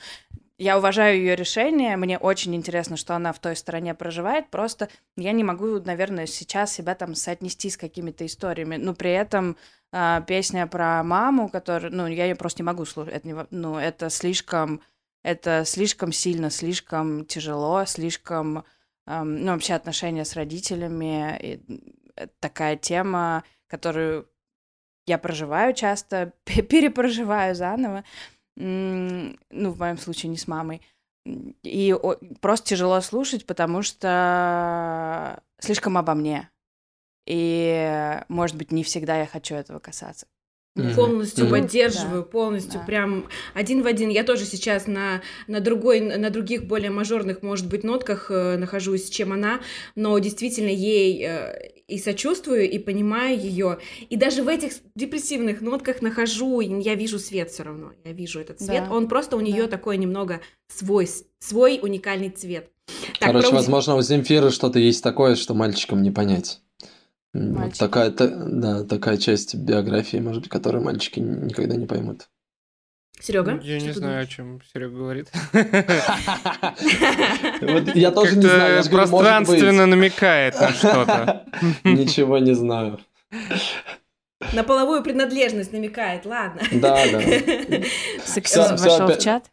[0.58, 4.88] Я уважаю ее решение, мне очень интересно, что она в той стороне проживает, просто
[5.18, 9.58] я не могу, наверное, сейчас себя там соотнести с какими-то историями, но при этом
[9.92, 13.78] а, песня про маму, которую, ну, я ее просто не могу слушать, это, нево- ну,
[13.78, 14.80] это слишком,
[15.24, 18.64] это слишком сильно, слишком тяжело, слишком,
[19.06, 21.60] ам, ну, вообще отношения с родителями, и,
[22.40, 24.30] такая тема, которую
[25.06, 28.04] я проживаю часто, пе- перепроживаю заново,
[28.56, 30.82] ну, в моем случае не с мамой,
[31.64, 31.96] и
[32.42, 36.50] просто тяжело слушать, потому что слишком обо мне.
[37.26, 40.28] И, может быть, не всегда я хочу этого касаться.
[40.96, 41.52] Полностью Мгм.
[41.54, 42.28] поддерживаю, Да.
[42.28, 42.86] полностью, Да.
[42.86, 44.10] прям один в один.
[44.10, 49.10] Я тоже сейчас на, на другой, на других более мажорных, может быть, нотках э, нахожусь,
[49.10, 49.62] чем она,
[49.96, 53.78] но действительно ей э, и сочувствую, и понимаю ее.
[54.10, 57.94] И даже в этих депрессивных нотках нахожу, я вижу свет все равно.
[58.04, 58.84] Я вижу этот цвет.
[58.90, 58.94] Да.
[58.94, 59.70] Он просто у нее Да.
[59.70, 61.08] такой немного свой,
[61.40, 62.70] свой уникальный цвет.
[63.20, 66.60] Так, Короче, про возможно, у Земфиры что-то есть такое, что мальчикам не понять.
[67.38, 72.30] Вот такая, та- да, такая часть биографии, может быть, которую мальчики никогда не поймут.
[73.20, 73.60] Серега?
[73.62, 74.30] Я что не знаю, о думаешь?
[74.30, 75.32] чем Серега говорит.
[77.62, 81.46] Вот я тоже не знаю, я пространственно намекает на что-то.
[81.84, 83.00] Ничего не знаю.
[84.54, 86.62] На половую принадлежность намекает, ладно.
[86.72, 87.22] Да, да.
[88.26, 89.50] Сексизм вошел в чат.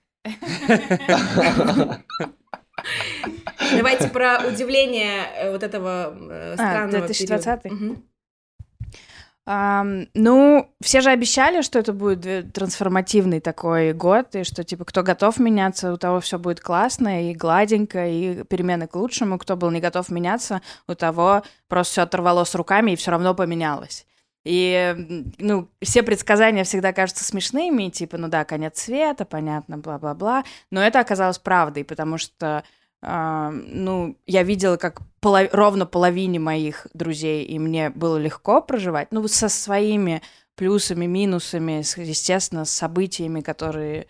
[3.76, 7.70] Давайте про удивление э, вот этого э, А, странного 2020-й?
[7.70, 7.96] периода.
[9.44, 15.40] Ну, все же обещали, что это будет трансформативный такой год, и что, типа, кто готов
[15.40, 19.38] меняться, у того все будет классно и гладенько, и перемены к лучшему.
[19.38, 23.34] Кто был не готов меняться, у того просто все оторвало с руками и все равно
[23.34, 24.06] поменялось.
[24.44, 30.44] И, ну, все предсказания всегда кажутся смешными, типа, ну да, конец света, понятно, бла-бла-бла.
[30.70, 32.64] Но это оказалось правдой, потому что
[33.04, 39.08] а, ну, я видела, как поло- ровно половине моих друзей, и мне было легко проживать,
[39.10, 40.22] ну, со своими
[40.54, 44.06] плюсами, минусами, естественно, с событиями, которые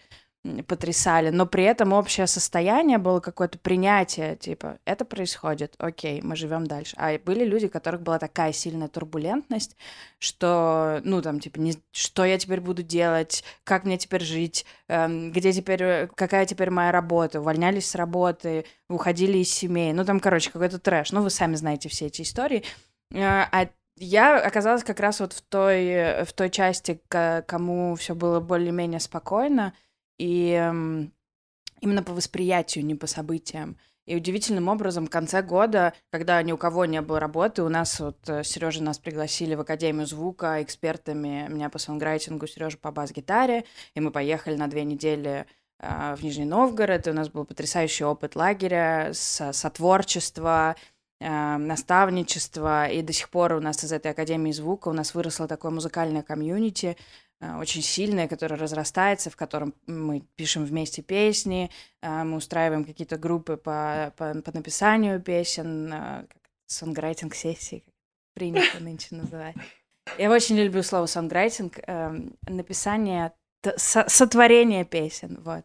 [0.66, 6.66] потрясали, но при этом общее состояние было какое-то принятие, типа, это происходит, окей, мы живем
[6.66, 6.96] дальше.
[6.98, 9.76] А были люди, у которых была такая сильная турбулентность,
[10.18, 15.30] что, ну, там, типа, не, что я теперь буду делать, как мне теперь жить, эм,
[15.30, 20.18] где теперь, э, какая теперь моя работа, увольнялись с работы, уходили из семей, ну, там,
[20.18, 22.64] короче, какой-то трэш, ну, вы сами знаете все эти истории.
[23.12, 27.94] Э, А я оказалась как раз вот в той, э, в той части, ко- кому
[27.94, 29.74] все было более-менее спокойно,
[30.18, 30.52] и
[31.80, 33.76] именно по восприятию, не по событиям.
[34.04, 38.00] И удивительным образом в конце года, когда ни у кого не было работы, у нас
[38.00, 44.00] вот Сережа нас пригласили в Академию звука экспертами, меня по сонграйтингу, Сережа по бас-гитаре, и
[44.00, 45.46] мы поехали на две недели
[45.78, 50.74] а, в Нижний Новгород, и у нас был потрясающий опыт лагеря, со- сотворчества,
[51.20, 55.46] а, наставничества, и до сих пор у нас из этой Академии звука у нас выросло
[55.46, 56.96] такое музыкальное комьюнити,
[57.60, 63.56] очень сильное, которое разрастается, в котором мы пишем вместе песни, а, мы устраиваем какие-то группы
[63.56, 67.94] по, по, по написанию песен, как сонграйтинг-сессии, как
[68.34, 69.56] принято нынче называть.
[70.18, 73.32] Я очень люблю слово сонграйтинг, эм, написание,
[73.76, 75.64] сотворение песен, вот.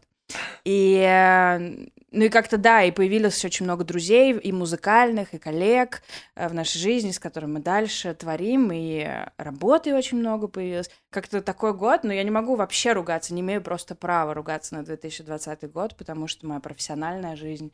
[0.64, 6.02] И, э, ну и как-то, да, и появилось очень много друзей, и музыкальных, и коллег
[6.34, 10.90] э, в нашей жизни, с которыми мы дальше творим, и э, работы очень много появилось.
[11.10, 14.84] Как-то такой год, но я не могу вообще ругаться, не имею просто права ругаться на
[14.84, 17.72] 2020 год, потому что моя профессиональная жизнь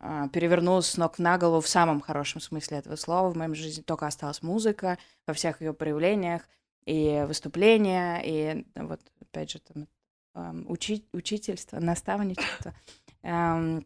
[0.00, 3.30] а, перевернулась с ног на голову в самом хорошем смысле этого слова.
[3.30, 6.42] В моей жизни только осталась музыка во всех ее проявлениях,
[6.88, 9.86] и выступления, и э, вот, опять же, там,
[10.34, 12.74] эм, учи- учительство, наставничество.
[13.22, 13.84] Эм,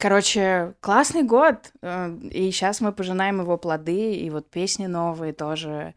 [0.00, 5.94] Короче, классный год, э, и сейчас мы пожинаем его плоды, и вот песни новые тоже.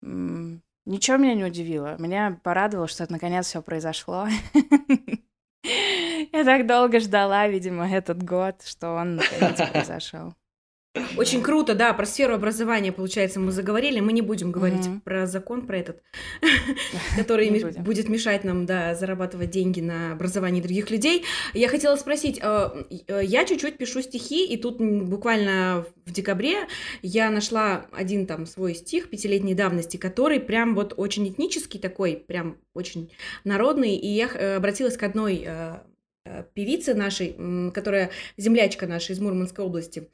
[0.00, 1.98] Ничего меня не удивило.
[1.98, 4.26] Меня порадовало, что наконец все произошло.
[5.64, 10.32] Я так долго ждала, видимо, этот год, что он наконец произошел.
[11.16, 14.00] Очень круто, да, про сферу образования, получается, мы заговорили.
[14.00, 15.00] Мы не будем говорить Мгм.
[15.00, 16.02] про закон, про этот,
[17.16, 21.24] который будет мешать нам, да, зарабатывать деньги на образовании других людей.
[21.54, 26.66] Я хотела спросить, э, э, я чуть-чуть пишу стихи, и тут буквально в декабре
[27.02, 32.58] я нашла один там свой стих пятилетней давности, который прям вот очень этнический такой, прям
[32.74, 33.10] очень
[33.44, 35.46] народный, и я э, обратилась к одной
[36.54, 37.36] певице нашей,
[37.72, 40.08] которая землячка наша из Мурманской области.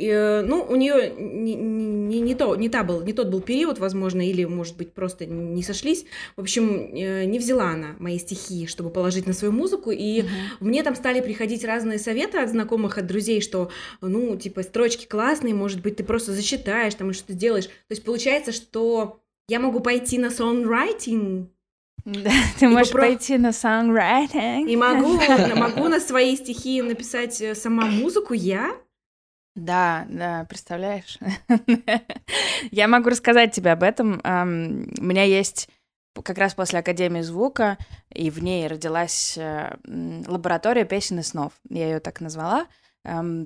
[0.00, 3.42] И, э, ну, у нее не, не, не то, не, та был, не тот был
[3.42, 6.06] период, возможно, или, может быть, просто не сошлись.
[6.36, 10.24] В общем, э, не взяла она мои стихи, чтобы положить на свою музыку, и
[10.58, 15.52] мне там стали приходить разные советы от знакомых, от друзей, что, ну, типа, строчки классные,
[15.52, 17.66] может быть, ты просто зачитаешь там и что-то сделаешь.
[17.66, 21.48] То есть получается, что я могу пойти на songwriting
[22.06, 24.66] Да, ты можешь попро- пойти на songwriting.
[24.66, 25.20] и могу,
[25.56, 28.74] могу на свои стихи написать э, сама музыку я.
[29.60, 31.18] Да, да, представляешь?
[32.70, 34.14] Я могу рассказать тебе об этом.
[34.24, 35.68] У меня есть
[36.24, 37.76] как раз после Академии звука,
[38.08, 39.76] и в ней родилась э,
[40.26, 41.52] лаборатория песен и снов.
[41.68, 42.68] Я ее так назвала,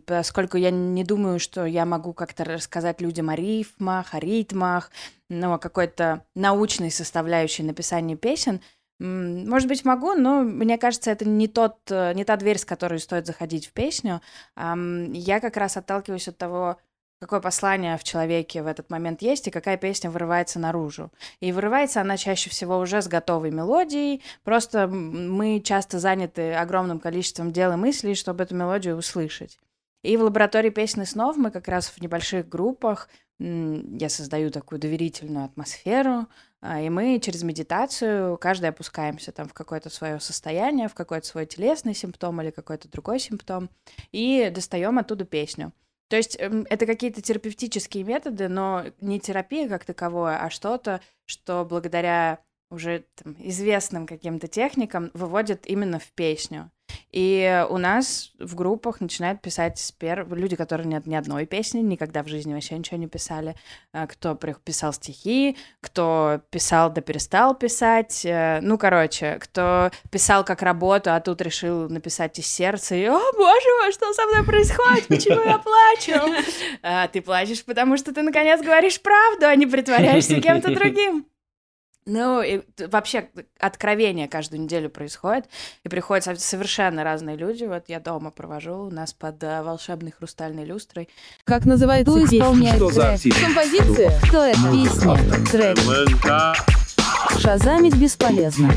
[0.07, 4.93] поскольку я не думаю, что я могу как-то рассказать людям о рифмах, о ритмах,
[5.29, 8.61] ну, о какой-то научной составляющей написания песен.
[9.01, 13.01] Может быть, могу, но мне кажется, это не, тот, э, не та дверь, с которой
[13.01, 14.21] стоит заходить в песню.
[14.57, 16.79] Я как раз отталкиваюсь от того,
[17.21, 21.11] какое послание в человеке в этот момент есть и какая песня вырывается наружу.
[21.41, 27.51] И вырывается она чаще всего уже с готовой мелодией, просто мы часто заняты огромным количеством
[27.51, 29.59] дел и мыслей, чтобы эту мелодию услышать.
[30.05, 34.79] И в лаборатории песен и снов мы как раз в небольших группах, я создаю такую
[34.79, 36.29] доверительную атмосферу,
[36.61, 41.47] а, и мы через медитацию каждый опускаемся там в какое-то свое состояние, в какой-то свой
[41.47, 43.71] телесный симптом или какой-то другой симптом,
[44.13, 45.73] и достаем оттуда песню.
[46.09, 51.65] То есть эм, это какие-то терапевтические методы, но не терапия как таковое, а что-то, что
[51.65, 52.41] благодаря
[52.71, 56.71] уже там, известным каким-то техникам выводит именно в песню.
[57.15, 60.27] И у нас в группах начинают писать с пер...
[60.35, 63.55] люди, которые нет ни одной песни, никогда в жизни вообще ничего не писали,
[63.93, 70.61] э, кто писал стихи, кто писал да перестал писать, э, ну, короче, кто писал как
[70.63, 75.07] работу, а тут решил написать из сердца, и, о, боже мой, что со мной происходит,
[75.07, 76.35] почему я плачу?
[76.83, 81.27] А ты плачешь, потому что ты, наконец, говоришь правду, а не притворяешься кем-то другим.
[82.07, 83.29] Ну, и вообще
[83.59, 85.47] откровение каждую неделю происходит,
[85.85, 87.65] и приходят со- совершенно разные люди.
[87.65, 91.09] Вот я дома провожу, у нас под э, волшебной хрустальной люстрой.
[91.45, 93.13] Как называется Кто исполняет Что за трек?
[93.15, 93.41] артист?
[93.43, 94.21] Композиция?
[94.29, 94.59] Кто это?
[94.71, 95.19] Песня,
[95.51, 95.79] трек.
[97.41, 98.71] Шазамить бесполезно.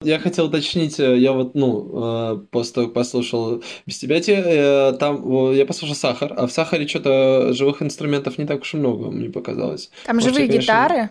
[0.00, 4.42] Я хотел уточнить, э, я вот, ну, э, после того, как послушал «Без тебя», те,
[4.44, 8.78] э, там, я послушал «Сахар», а в «Сахаре» что-то живых инструментов не так уж и
[8.78, 9.90] много, мне показалось.
[10.06, 11.10] Там Может, живые я, конечно, гитары.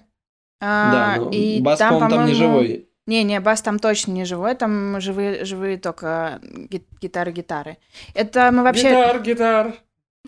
[0.62, 2.88] А, да, но и бас, там, по-моему, там не живой.
[3.08, 7.78] Не-не, бас там точно не живой, там живые, живые только ги- гитары-гитары.
[8.14, 8.90] Это мы вообще...
[8.90, 9.76] Гитар, гитар.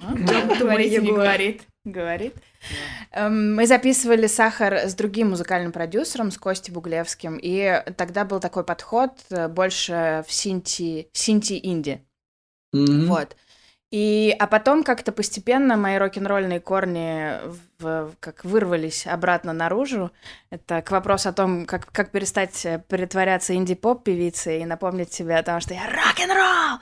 [0.01, 0.15] А?
[0.59, 1.61] Говорите, не говорит.
[1.85, 2.35] Говорит.
[3.11, 8.63] Эм, Мы записывали «Сахар» с другим музыкальным продюсером, с Костей Буглевским, и тогда был такой
[8.63, 12.01] подход э, больше в синти, синти-инди.
[12.71, 13.07] Мгм.
[13.07, 13.35] Вот.
[13.91, 17.33] И, а потом как-то постепенно мои рок-н-ролльные корни
[18.19, 20.11] как вырвались обратно наружу.
[20.49, 25.43] Это к вопросу о том, как, как перестать э, притворяться инди-поп-певицей и напомнить себе о
[25.43, 26.79] том, что я рок-н-ролл!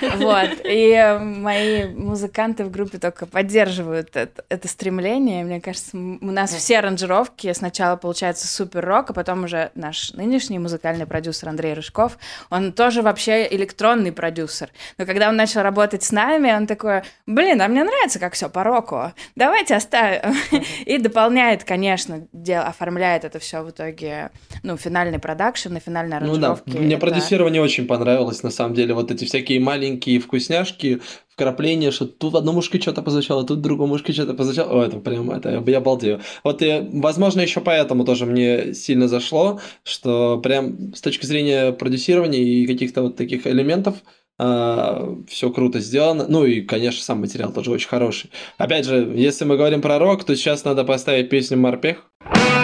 [0.18, 0.50] Вот.
[0.64, 5.44] И э, мои музыканты в группе только поддерживают это, это стремление.
[5.44, 11.06] Мне кажется, у нас все аранжировки сначала получается супер-рок, а потом уже наш нынешний музыкальный
[11.06, 12.18] продюсер Андрей Рыжков,
[12.50, 14.70] он тоже вообще электронный продюсер.
[14.96, 18.48] Но когда он начал работать с нами, он такой, блин, а мне нравится, как все
[18.48, 19.12] по року.
[19.34, 20.34] Давайте оставим.
[20.86, 24.30] И дополняет, конечно, дел, оформляет это все в итоге,
[24.62, 28.94] ну, финальный продакшн и финальные Ну да, мне Это- продюсирование очень понравилось, на самом деле,
[28.94, 33.62] вот эти всякие маленькие вкусняшки, вкрапления, что тут в одном ушке что-то прозвучало, тут в
[33.62, 36.20] другом ушке что-то прозвучало, о, это прям, это, я обалдею.
[36.42, 42.40] Вот, и, возможно, еще поэтому тоже мне сильно зашло, что прям с точки зрения продюсирования
[42.40, 43.96] и каких-то вот таких элементов,
[44.38, 46.26] все круто сделано.
[46.28, 48.30] Ну и, конечно, сам материал тоже очень хороший.
[48.56, 52.04] Опять же, если мы говорим про рок, то сейчас надо поставить песню «Морпех».
[52.24, 52.57] Не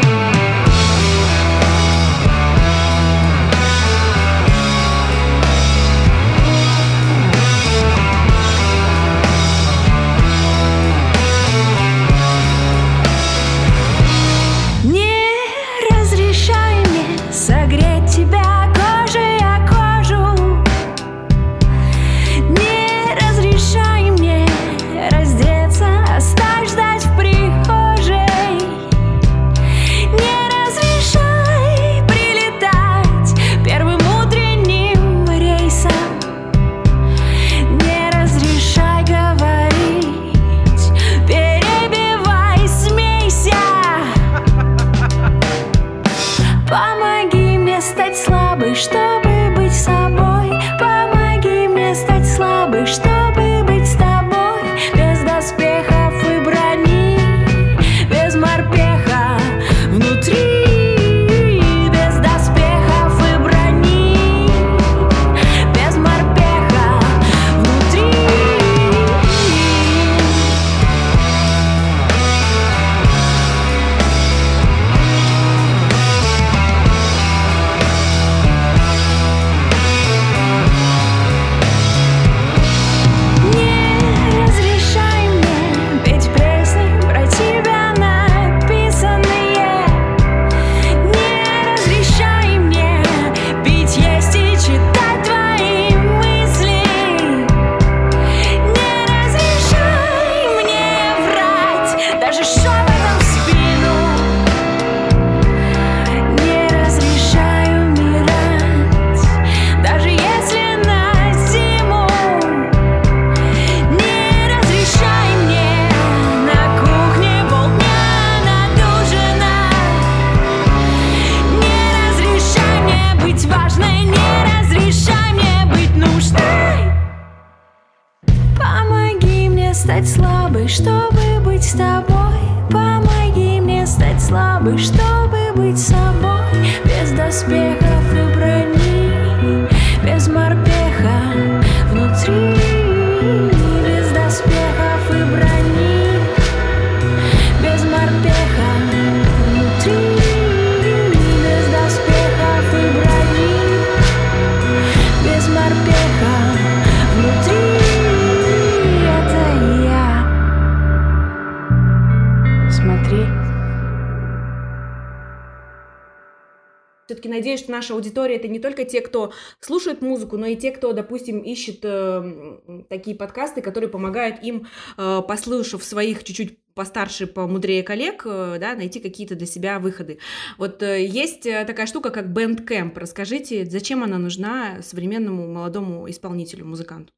[168.24, 172.84] аудитория это не только те, кто слушает музыку, но и те, кто, допустим, ищет э,
[172.88, 174.66] такие подкасты, которые помогают им,
[174.96, 180.18] э, послушав своих чуть-чуть постарше, помудрее коллег, э, да, найти какие-то для себя выходы.
[180.58, 182.98] Вот э, есть э, такая штука, как Bandcamp.
[182.98, 187.12] Расскажите, зачем она нужна современному молодому исполнителю, музыканту?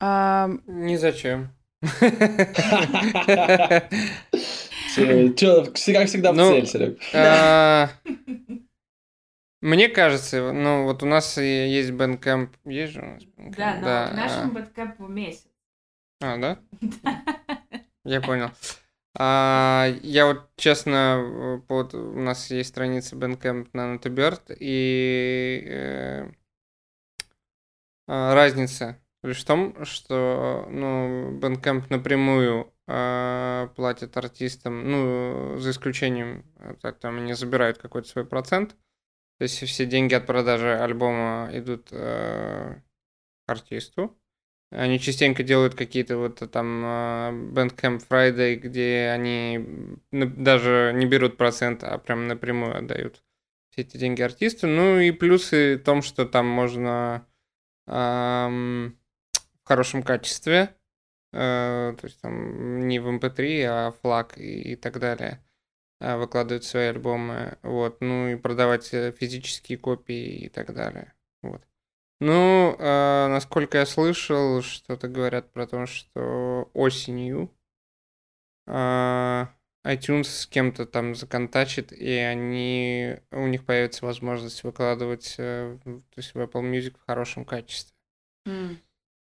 [0.00, 1.48] А, Ни зачем.
[4.94, 6.98] Как всегда в Ну, цель, Серег.
[9.64, 13.22] Мне кажется, ну вот у нас есть Bandcamp, есть же у нас
[13.56, 14.54] да, но Да, к нашему а.
[14.60, 15.46] бэткэпу месяц.
[16.20, 16.58] А, да?
[18.04, 18.50] Я понял.
[19.16, 26.30] А, я вот честно, э, вот у нас есть страница Bandcamp на Notebird, и э,
[28.06, 36.44] а, разница лишь в том, что ну, Bandcamp напрямую а, платит артистам, ну, за исключением,
[36.58, 38.76] э, так, там они забирают какой-то свой процент,
[39.38, 42.80] то есть все деньги от продажи альбома идут э,
[43.46, 44.16] артисту,
[44.74, 49.64] они частенько делают какие-то вот там а, Bandcamp Friday, где они
[50.10, 53.22] даже не берут процент, а прям напрямую отдают
[53.70, 54.66] все эти деньги артисту.
[54.66, 57.24] Ну и плюсы в том, что там можно
[57.86, 58.98] ам,
[59.62, 60.74] в хорошем качестве,
[61.32, 65.53] э, то есть там не в MP3, а флаг и, и так далее, э,
[66.00, 71.62] выкладывать свои альбомы, вот, ну и продавать э, физические копии и так далее, вот.
[72.20, 77.50] Ну, э, насколько я слышал, что-то говорят про то, что осенью
[78.66, 79.46] э,
[79.84, 86.16] iTunes с кем-то там законтачит, и они, у них появится возможность выкладывать э, в- то
[86.16, 87.94] есть в Apple Music в хорошем качестве.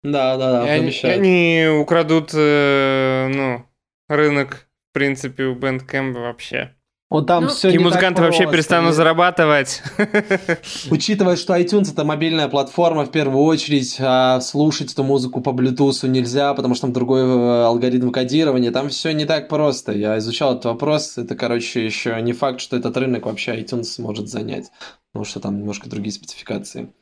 [0.03, 1.21] Да, да, да, и они, обещают.
[1.21, 3.65] они украдут, э, ну,
[4.09, 6.75] рынок, в принципе, у Bandcamp вообще.
[7.09, 9.83] Вот там Ну, все и музыканты вообще перестанут зарабатывать.
[10.89, 16.07] Учитывая, что iTunes это мобильная платформа в первую очередь, а слушать эту музыку по Bluetooth
[16.07, 19.91] нельзя, потому что там другой э, алгоритм кодирования, там все не так просто.
[19.91, 24.29] Я изучал этот вопрос, это, короче, еще не факт, что этот рынок вообще iTunes сможет
[24.29, 24.71] занять,
[25.11, 26.93] потому что там немножко другие спецификации.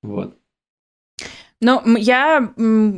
[0.00, 0.39] Вот.
[1.62, 2.54] Ну, я,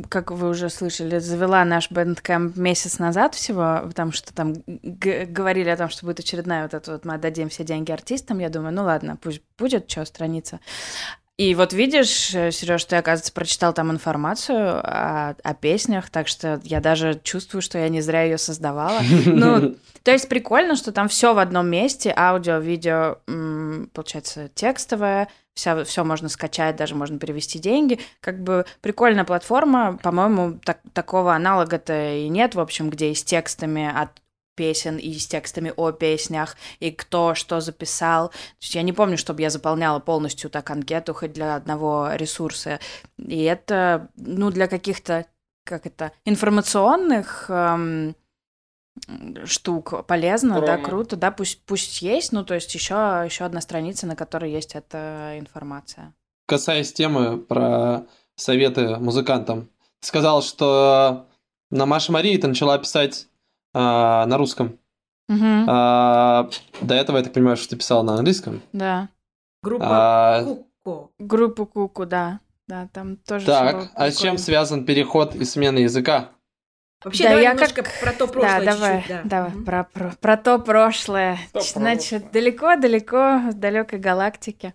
[0.07, 5.75] как вы уже слышали, завела наш Bandcamp месяц назад всего, потому что там говорили о
[5.75, 8.39] том, что будет очередная вот эта вот, мы отдадим все деньги артистам.
[8.39, 10.61] Я думаю, ну ладно, пусть будет, что страница.
[11.37, 16.79] И вот видишь, Сереж, ты, оказывается, прочитал там информацию о, о песнях, так что я
[16.79, 18.99] даже чувствую, что я не зря ее создавала.
[19.25, 23.17] Ну, то есть прикольно, что там все в одном месте, аудио, видео,
[23.93, 27.99] получается, текстовое, все, все можно скачать, даже можно перевести деньги.
[28.19, 33.23] Как бы прикольная платформа, по-моему, так- такого аналога-то и нет, в общем, где и с
[33.23, 34.09] текстами от
[34.55, 38.29] песен, и с текстами о песнях, и кто что записал.
[38.29, 42.79] То есть я не помню, чтобы я заполняла полностью так анкету хоть для одного ресурса.
[43.17, 45.25] И это, ну, для каких-то,
[45.65, 48.15] как это, информационных эм,
[49.45, 50.83] штук полезно, да, Промо.
[50.83, 54.75] круто, да, пусть, пусть есть, ну, то есть еще, еще одна страница, на которой есть
[54.75, 56.13] эта информация.
[56.45, 59.69] Касаясь темы про советы музыкантам,
[60.01, 61.27] сказал, что
[61.71, 63.27] на Маше Марии ты начала писать
[63.73, 64.77] а, на русском.
[65.29, 66.49] Мгм, А,
[66.81, 68.61] до этого, я так понимаю, что ты писала на английском.
[68.73, 69.09] да.
[69.63, 70.43] Группа А,
[70.83, 71.09] Куко.
[71.19, 72.39] Группу Куку, да.
[72.67, 76.29] Да, там тоже так, а с чем связан переход и смена языка?
[77.03, 79.21] Вообще, Да, давай я немножко как- про то прошлое да, давай, чуть-чуть, да.
[79.25, 79.65] давай, Мгм.
[79.65, 81.37] про, про, про то прошлое.
[81.51, 82.31] То Значит, прошлое.
[82.31, 84.73] далеко-далеко в далекой галактике.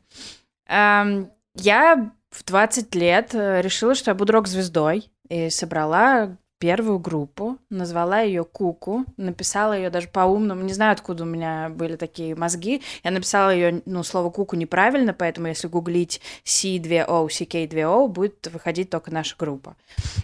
[0.66, 7.58] Ам, я в 20 лет э, решила, что я буду рок-звездой, и собрала первую группу,
[7.70, 12.82] назвала ее Куку, написала ее даже по-умному, не знаю, откуда у меня были такие мозги,
[13.04, 19.12] я написала ее, ну, слово Куку неправильно, поэтому если гуглить C2O, CK2O, будет выходить только
[19.12, 19.76] наша группа.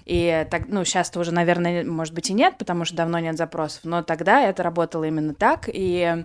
[0.05, 3.81] И так, ну, сейчас-то уже, наверное, может быть и нет, потому что давно нет запросов,
[3.85, 6.25] но тогда это работало именно так, и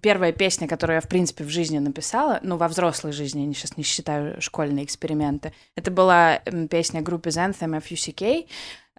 [0.00, 3.76] первая песня, которую я, в принципе, в жизни написала, ну, во взрослой жизни, я сейчас
[3.76, 6.40] не считаю школьные эксперименты, это была
[6.70, 8.46] песня группы Anthem FUCK,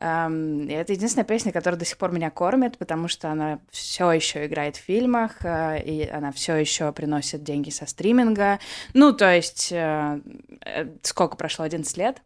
[0.02, 4.48] Эм, это единственная песня, которая до сих пор меня кормит, потому что она все еще
[4.48, 8.60] играет в фильмах, э, и она все еще приносит деньги со стриминга.
[8.96, 10.20] Ну, то есть, э,
[10.66, 11.66] э, сколько прошло?
[11.66, 12.24] 11 лет?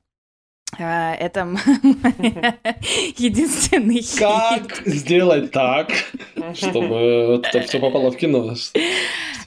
[0.77, 1.41] Э, Это
[3.17, 4.19] единственный хит.
[4.19, 5.89] Как сделать так,
[6.53, 8.53] чтобы это все попало в кино?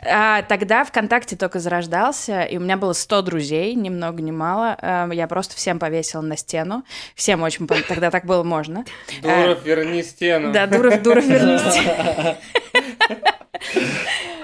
[0.01, 4.77] А, Тогда ВКонтакте только зарождался, и у меня было 100 друзей, ни много ни мало.
[4.81, 6.85] Эм, Я просто всем повесила на стену.
[7.15, 7.67] Всем очень...
[7.67, 8.85] Тогда так было можно.
[9.21, 10.53] Дуров, верни стену.
[10.53, 12.37] Да, Дуров, Дуров, верните.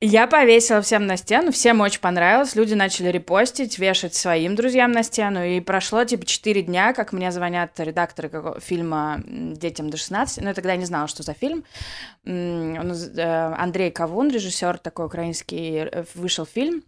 [0.00, 5.02] Я повесила всем на стену, всем очень понравилось, люди начали репостить, вешать своим друзьям на
[5.02, 8.30] стену, и прошло типа 4 дня, как мне звонят редакторы
[8.60, 11.64] фильма «Детям до 16», ну, я тогда не знала, что за фильм.
[12.24, 16.84] Он э, Андрей Кавун, режиссер такой украинский, э, вышел фильм,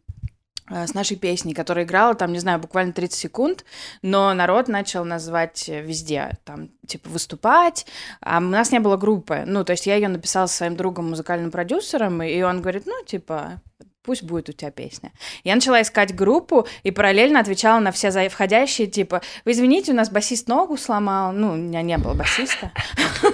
[0.70, 3.64] с нашей песней, которая играла там, не знаю, буквально 30 секунд,
[4.02, 7.86] но народ начал назвать э, везде, там, типа, выступать,
[8.20, 11.10] а у нас не было группы, ну, то есть я ее написала со своим другом,
[11.10, 13.60] музыкальным продюсером, и он говорит, ну, типа,
[14.02, 15.12] пусть будет у тебя песня.
[15.44, 19.94] Я начала искать группу и параллельно отвечала на все за- входящие, типа, вы извините, у
[19.94, 22.72] нас басист ногу сломал, ну, у меня не было басиста.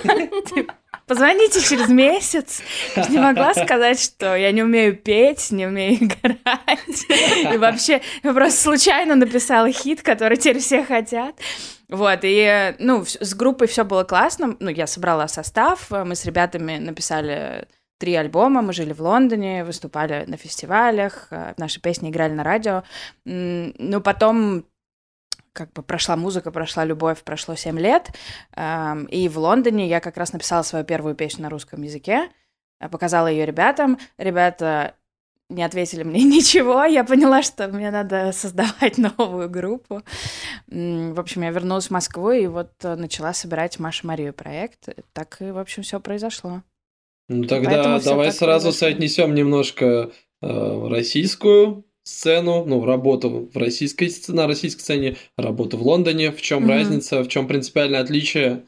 [1.07, 2.63] Позвоните через месяц.
[2.97, 7.53] Я не могла сказать, что я не умею петь, не умею играть.
[7.53, 11.37] И вообще, я просто случайно написала хит, который теперь все хотят.
[11.89, 14.57] Вот, и, ну, с группой все было классно.
[14.59, 20.25] Ну, я собрала состав, мы с ребятами написали три альбома, мы жили в Лондоне, выступали
[20.27, 22.83] на фестивалях, э, наши песни играли на радио.
[23.25, 24.65] Ну, потом
[25.57, 28.11] как бы прошла музыка, прошла любовь, прошло 7 лет,
[28.55, 32.29] эм, и в Лондоне я как раз написала свою первую песню на русском языке,
[32.79, 34.95] э, показала ее ребятам, ребята
[35.49, 40.03] не ответили мне ничего, я поняла, что мне надо создавать новую группу.
[40.67, 44.91] В общем, я вернулась в Москву и вот э, начала собирать Маша Марию проект.
[45.15, 46.63] Так и, в общем, все произошло.
[47.29, 48.73] Ну тогда Поэтому давай сразу произошло.
[48.73, 55.83] соотнесем немножко э, российскую сцену, ну, работу в российской сц- на российской сцене, работу в
[55.83, 56.31] Лондоне.
[56.31, 56.71] В чем Мгм.
[56.71, 58.65] разница, в чем принципиальное отличие?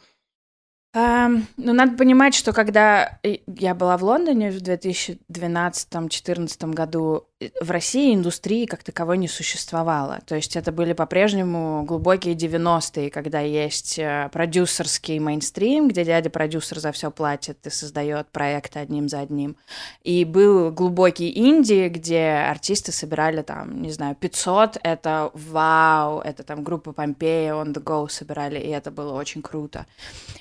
[0.94, 7.28] Ам, ну, надо понимать, что когда я была в Лондоне в 2012-2014 году,
[7.60, 10.20] в России индустрии как таковой не существовало.
[10.26, 16.90] То есть это были по-прежнему глубокие 90-е, когда есть э, продюсерский мейнстрим, где дядя-продюсер за
[16.90, 19.56] все платит и создает проекты одним за одним.
[20.02, 26.64] И был глубокий инди, где артисты собирали там, не знаю, 500, это вау, это там
[26.64, 29.86] группа Помпея, On The Go собирали, и это было очень круто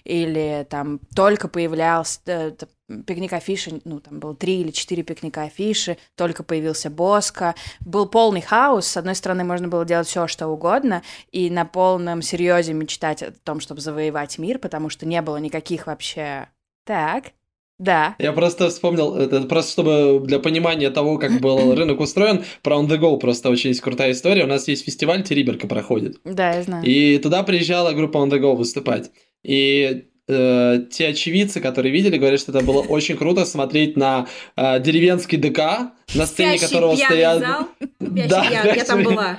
[0.03, 2.55] или там только появлялся
[2.89, 7.55] э, т- пикник афиши, ну, там было три или четыре пикника афиши, только появился Боско.
[7.79, 8.87] Был полный хаос.
[8.87, 13.31] С одной стороны, можно было делать все, что угодно, и на полном серьезе мечтать о
[13.31, 16.47] том, чтобы завоевать мир, потому что не было никаких вообще...
[16.85, 17.33] Так,
[17.79, 18.15] да.
[18.17, 22.87] Я просто вспомнил, это просто чтобы для понимания того, как был рынок устроен, про On
[22.87, 24.45] The Go просто очень есть крутая история.
[24.45, 26.19] У нас есть фестиваль Териберка проходит.
[26.23, 26.83] Да, я знаю.
[26.85, 29.11] И туда приезжала группа On The Go выступать.
[29.43, 34.79] И э, те очевидцы, которые видели, говорят, что это было очень круто смотреть на э,
[34.79, 37.39] деревенский ДК, на сцене Спящий которого стоят...
[37.39, 37.67] зал.
[38.01, 38.75] Спящий Да, пьяный.
[38.75, 39.37] Я там была.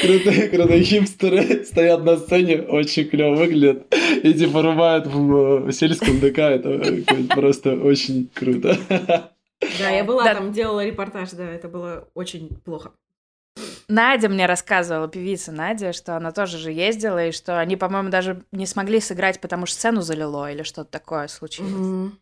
[0.00, 3.86] Крутые, крутые хипстеры стоят на сцене, очень клево выглядят.
[4.22, 6.38] И типа рубают в, э, сельском ДК.
[6.38, 8.76] Это э, просто очень круто.
[9.78, 10.34] Да, я была Да.
[10.34, 12.92] там, делала репортаж, да, это было очень плохо.
[13.88, 18.42] Надя мне рассказывала, певица Надя, что она тоже же ездила, и что они, по-моему, даже
[18.50, 21.70] не смогли сыграть, потому что сцену залило или что-то такое случилось.
[21.72, 22.18] Мгм.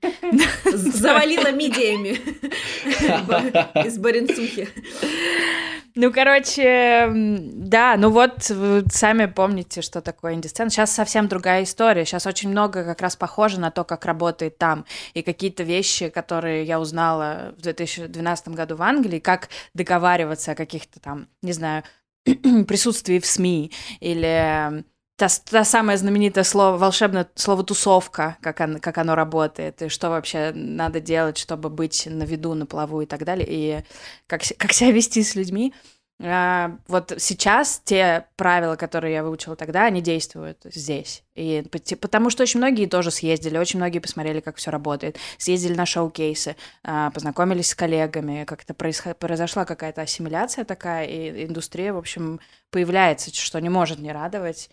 [0.65, 2.19] З- Завалила мидиями
[3.87, 4.69] из Баренцухи.
[6.03, 8.51] Ну, короче, да, ну вот
[8.91, 10.71] сами помните, что такое инди-сцена.
[10.71, 12.07] Сейчас совсем другая история.
[12.07, 14.87] Сейчас очень много как раз похоже на то, как работает там.
[15.13, 21.01] И какие-то вещи, которые я узнала в 2012 году в Англии, как договариваться о каких-то
[21.01, 21.83] там, не знаю,
[22.25, 23.71] присутствии в СМИ
[24.01, 24.83] или
[25.21, 30.09] та, та самое знаменитое слово, волшебное слово «тусовка», как, оно, как оно работает, и что
[30.09, 33.85] вообще надо делать, чтобы быть на виду, на плаву и так далее, и
[34.27, 35.75] как, как себя вести с людьми.
[36.23, 41.23] А, вот сейчас те правила, которые я выучила тогда, они действуют здесь.
[41.35, 45.75] И пот- потому что очень многие тоже съездили, очень многие посмотрели, как все работает, съездили
[45.75, 51.99] на шоу-кейсы, а, познакомились с коллегами, как-то происход- произошла какая-то ассимиляция такая, и индустрия, в
[51.99, 52.41] общем,
[52.71, 54.71] появляется, что не может не радовать.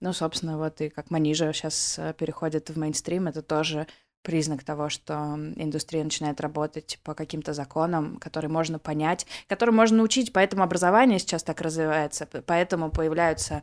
[0.00, 3.86] Ну, собственно, вот и как Манижа сейчас переходит в мейнстрим, это тоже
[4.22, 5.14] признак того, что
[5.56, 11.42] индустрия начинает работать по каким-то законам, которые можно понять, которые можно научить, поэтому образование сейчас
[11.42, 13.62] так развивается, поэтому появляются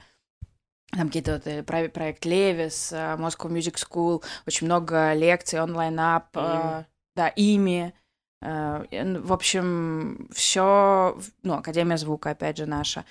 [0.91, 6.35] там какие-то вот, э, про- проект Левис, э, Moscow Music School, очень много лекций, онлайн-ап,
[6.35, 6.39] э,
[7.15, 7.93] да, ими.
[8.41, 8.83] Э,
[9.21, 13.05] В общем, все, ну, Академия звука, опять же, наша.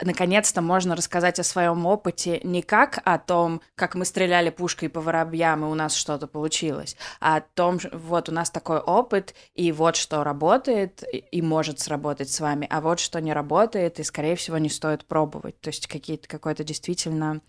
[0.00, 5.00] Наконец-то можно рассказать о своем опыте не как о том, как мы стреляли пушкой по
[5.00, 9.70] воробьям, и у нас что-то получилось, а о том, вот у нас такой опыт, и
[9.70, 14.34] вот что работает и- может сработать с вами, а вот что не работает, и, скорее
[14.34, 15.60] всего, не стоит пробовать.
[15.60, 17.40] То есть какие-то, какое-то действительно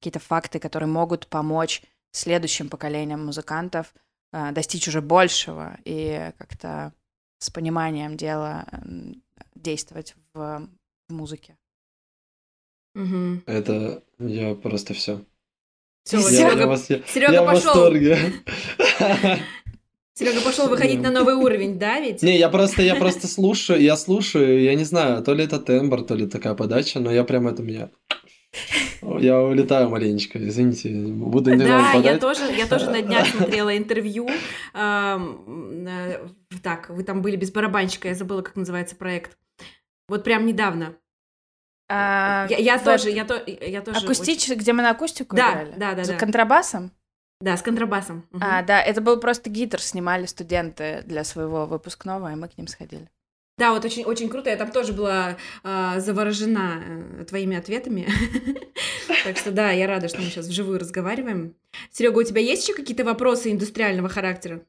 [0.00, 1.82] какие-то факты, которые могут помочь
[2.12, 3.94] следующим поколениям музыкантов
[4.32, 6.92] а, достичь уже большего и как-то
[7.38, 8.66] с пониманием дела
[9.54, 10.68] действовать в,
[11.08, 11.56] в музыке.
[12.94, 13.42] Мгм.
[13.46, 15.20] Это я просто все.
[16.10, 17.66] Я- Я, Серега, я вас- я- Серега я в пошел.
[17.66, 18.18] восторге.
[20.14, 22.22] Серега пошел выходить на новый уровень, да, ведь?
[22.22, 26.02] Не, я просто, я просто слушаю, я слушаю, я не знаю, то ли это тембр,
[26.02, 27.90] то ли такая подача, но я прям это меня...
[29.20, 34.28] Я улетаю маленечко, извините, буду иногда Да, я тоже, я тоже на днях смотрела интервью.
[36.62, 39.38] Так, вы там были без барабанщика, я забыла, как называется проект.
[40.08, 40.96] Вот прям недавно.
[41.92, 43.98] А, Я, тоже, я, то, я тоже.
[43.98, 44.48] Акустич...
[44.48, 45.74] где мы на акустику Да, играли?
[45.76, 46.18] да, да, За да.
[46.18, 46.92] контрабасом?
[47.40, 48.28] Да, с контрабасом.
[48.40, 52.68] А, да, это был просто гитар, снимали студенты для своего выпускного, и мы к ним
[52.68, 53.08] сходили.
[53.58, 54.50] Да, вот очень, очень круто.
[54.50, 56.82] Я там тоже была а, заворожена
[57.20, 58.08] э, твоими ответами.
[59.24, 61.54] Так что да, я рада, что мы сейчас вживую разговариваем.
[61.90, 64.62] Серега, у тебя есть еще какие-то вопросы индустриального характера?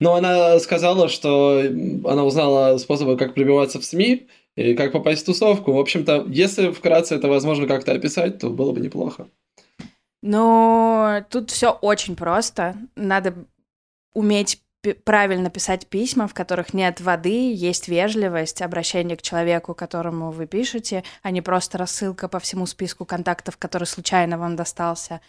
[0.00, 1.60] Но она сказала, что
[2.04, 4.26] она узнала способы, как пробиваться в СМИ
[4.56, 5.72] и как попасть в тусовку.
[5.72, 9.28] В общем-то, если вкратце это возможно как-то описать, то было бы неплохо.
[10.22, 12.74] Но тут все очень просто.
[12.96, 13.34] Надо
[14.14, 14.60] уметь
[15.04, 21.02] правильно писать письма, в которых нет воды, есть вежливость, обращение к человеку, которому вы пишете,
[21.22, 25.20] а не просто рассылка по всему списку контактов, который случайно вам достался.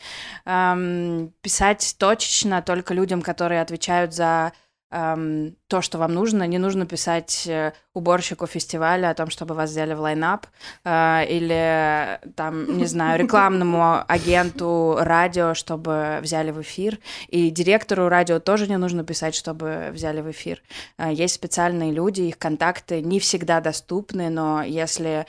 [0.46, 4.54] Ам, писать точечно только людям, которые отвечают за
[4.90, 6.48] ам, то, что вам нужно.
[6.48, 10.48] Не нужно писать э, уборщику фестиваля о том, чтобы вас взяли в лайнап,
[10.86, 17.00] э, или там, не знаю, рекламному агенту радио, чтобы взяли в эфир.
[17.28, 20.62] И директору радио тоже не нужно писать, чтобы взяли в эфир.
[20.98, 25.26] Э, Есть специальные люди, их контакты не всегда доступны, но если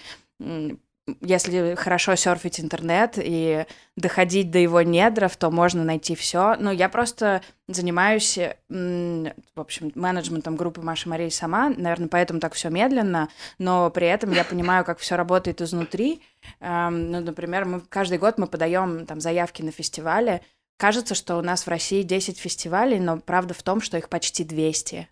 [1.21, 6.57] если хорошо серфить интернет и доходить до его недров, то можно найти все.
[6.59, 8.39] Но я просто занимаюсь,
[8.69, 13.29] в общем, менеджментом группы Маши Марии сама, наверное, поэтому так все медленно,
[13.59, 16.23] но при этом я понимаю, как все работает изнутри.
[16.61, 20.43] Эм, Ну, например, мы каждый год мы подаем там заявки на фестивали.
[20.77, 24.45] Кажется, что у нас в России 10 фестивалей, но правда в том, что их почти
[24.45, 25.09] 200.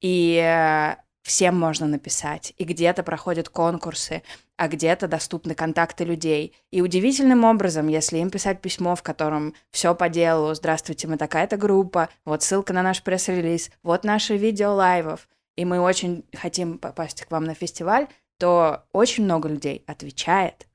[0.00, 2.52] И э, всем можно написать.
[2.58, 4.22] И где-то проходят конкурсы,
[4.60, 6.54] а где-то доступны контакты людей.
[6.70, 11.56] И удивительным образом, если им писать письмо, в котором все по делу, здравствуйте, мы такая-то
[11.56, 17.24] группа, вот ссылка на наш пресс-релиз, вот наши видео лайвов, и мы очень хотим попасть
[17.24, 18.06] к вам на фестиваль,
[18.36, 20.66] то очень много людей отвечает.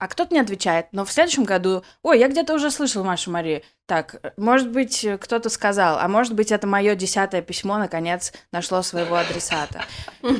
[0.00, 3.60] А кто-то не отвечает, но в следующем году, ой, я где-то уже слышал Машу Марию.
[3.84, 9.16] Так, может быть, кто-то сказал, а может быть, это мое десятое письмо наконец нашло своего
[9.16, 9.84] адресата.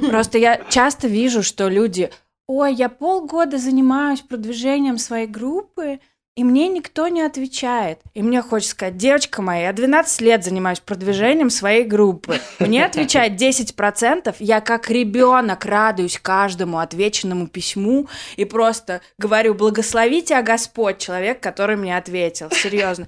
[0.09, 2.11] Просто я часто вижу, что люди,
[2.47, 6.01] ой, я полгода занимаюсь продвижением своей группы,
[6.41, 8.01] и мне никто не отвечает.
[8.15, 12.41] И мне хочется сказать, девочка моя, я 12 лет занимаюсь продвижением своей группы.
[12.59, 20.43] Мне отвечает 10%, я как ребенок радуюсь каждому отвеченному письму и просто говорю, благословите, а
[20.43, 22.49] Господь, человек, который мне ответил.
[22.51, 23.07] Серьезно.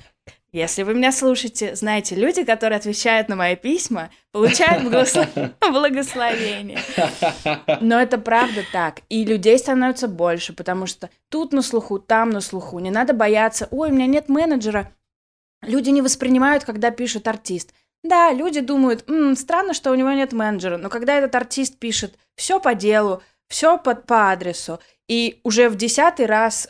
[0.53, 6.79] Если вы меня слушаете, знаете, люди, которые отвечают на мои письма, получают благослов- благословение.
[7.81, 9.01] Но это правда так.
[9.09, 12.79] И людей становится больше, потому что тут на слуху, там на слуху.
[12.81, 14.93] Не надо бояться, ой, у меня нет менеджера.
[15.63, 17.73] Люди не воспринимают, когда пишет артист.
[18.05, 20.77] Да, люди думают, «М, странно, что у него нет менеджера.
[20.77, 25.77] Но когда этот артист пишет все по делу, все по, по адресу, и уже в
[25.77, 26.69] десятый раз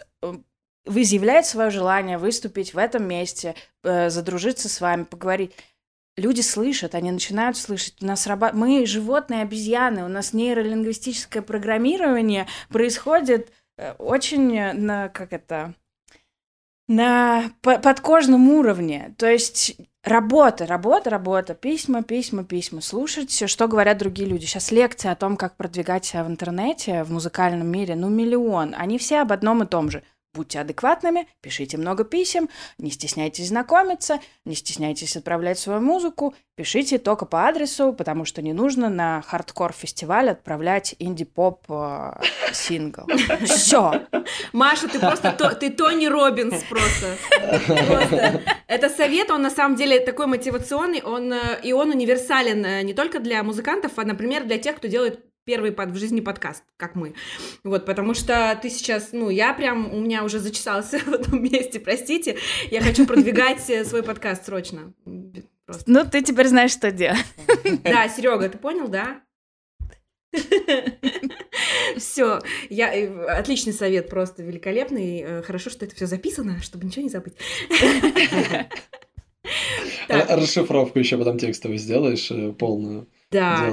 [0.85, 5.53] вы изъявляете свое желание выступить в этом месте, э, задружиться с вами, поговорить.
[6.17, 8.03] Люди слышат, они начинают слышать.
[8.03, 8.53] У нас раба...
[8.53, 15.75] Мы животные обезьяны, у нас нейролингвистическое программирование происходит э, очень на как это
[16.89, 19.15] на по- подкожном уровне.
[19.17, 22.81] То есть работа, работа, работа, письма, письма, письма.
[22.81, 24.45] Слушать все, что говорят другие люди.
[24.45, 28.75] Сейчас лекции о том, как продвигать себя в интернете, в музыкальном мире, ну миллион.
[28.77, 30.03] Они все об одном и том же.
[30.35, 37.27] Будьте адекватными, пишите много писем, не стесняйтесь знакомиться, не стесняйтесь отправлять свою музыку, пишите только
[37.27, 42.13] по адресу, потому что не нужно на хардкор-фестиваль отправлять инди-поп э,
[42.55, 43.03] сингл.
[43.45, 44.07] Все.
[44.55, 47.15] Маша, ты просто то- ты Тони Робинс просто.
[47.67, 48.41] Просто.
[48.69, 52.95] Это совет, он на самом деле такой мотивационный, он э, и он универсален э, не
[52.95, 56.95] только для музыкантов, а, например, для тех, кто делает первый под, в жизни подкаст, как
[56.95, 57.15] мы.
[57.65, 61.81] Вот, потому что ты сейчас, ну, я прям, у меня уже зачесался в этом месте,
[61.81, 62.37] простите,
[62.71, 64.93] я хочу продвигать э, свой подкаст срочно.
[65.67, 65.91] Просто.
[65.91, 67.25] Ну, ты теперь знаешь, что делать.
[67.85, 69.23] Да, Серега, ты понял, да?
[71.97, 72.41] Все,
[72.71, 75.21] я э, отличный совет, просто великолепный.
[75.21, 77.35] Э, Хорошо, что это все записано, чтобы ничего не забыть.
[80.09, 83.09] Расшифровку еще потом текстовую сделаешь полную.
[83.33, 83.71] Да,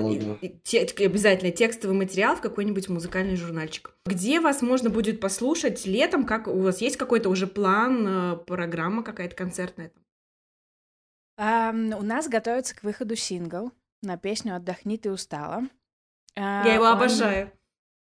[0.64, 3.94] те- обязательно текстовый материал в какой-нибудь музыкальный журнальчик.
[4.06, 6.26] Где вас можно будет послушать летом?
[6.26, 9.92] Как у вас есть какой-то уже план, э, программа какая-то концертная?
[11.38, 15.64] Ам, у нас готовится к выходу сингл на песню «Отдохни, ты устала».
[16.36, 17.52] А, Я его он- обожаю.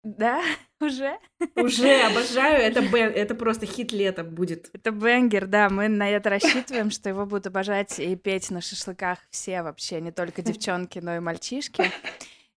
[0.03, 0.43] Да,
[0.81, 1.19] уже?
[1.57, 2.63] Уже обожаю.
[2.63, 4.71] Это, бен- это просто хит лета будет.
[4.73, 9.19] Это бенгер, да, мы на это рассчитываем, что его будут обожать и петь на шашлыках
[9.31, 11.91] все вообще, не только девчонки, но и мальчишки.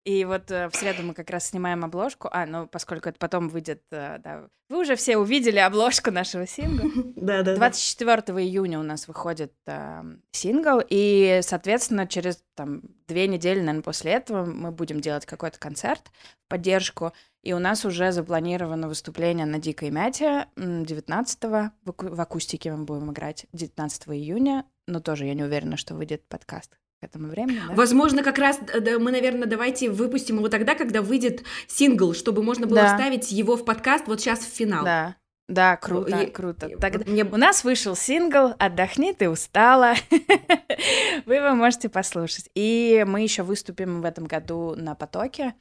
[0.05, 2.29] И вот э, в среду мы как раз снимаем обложку.
[2.31, 4.47] А, ну, поскольку это потом выйдет, э, да.
[4.69, 6.89] Вы уже все увидели обложку нашего сингла.
[7.15, 7.55] Да, да.
[7.55, 14.11] 24 июня у нас выходит э, сингл, и, соответственно, через там две недели, наверное, после
[14.13, 16.11] этого мы будем делать какой-то концерт
[16.45, 17.11] в поддержку,
[17.43, 22.85] и у нас уже запланировано выступление на Дикой Мяте м, 19-го, в, в акустике мы
[22.85, 27.61] будем играть 19 июня, но тоже я не уверена, что выйдет подкаст к этому времени,
[27.67, 27.73] да?
[27.75, 32.43] Возможно, как раз э, да, мы, наверное, давайте выпустим его тогда, когда выйдет сингл, чтобы
[32.43, 32.87] можно было Да.
[32.97, 34.83] вставить его в подкаст вот сейчас в финал.
[34.83, 35.15] Да,
[35.47, 36.69] да, круто, И- круто.
[36.79, 39.93] Тогда- мне- У нас вышел сингл «Отдохни, ты устала».
[41.25, 42.49] Вы его можете послушать.
[42.53, 45.53] И мы еще выступим в этом году на потоке.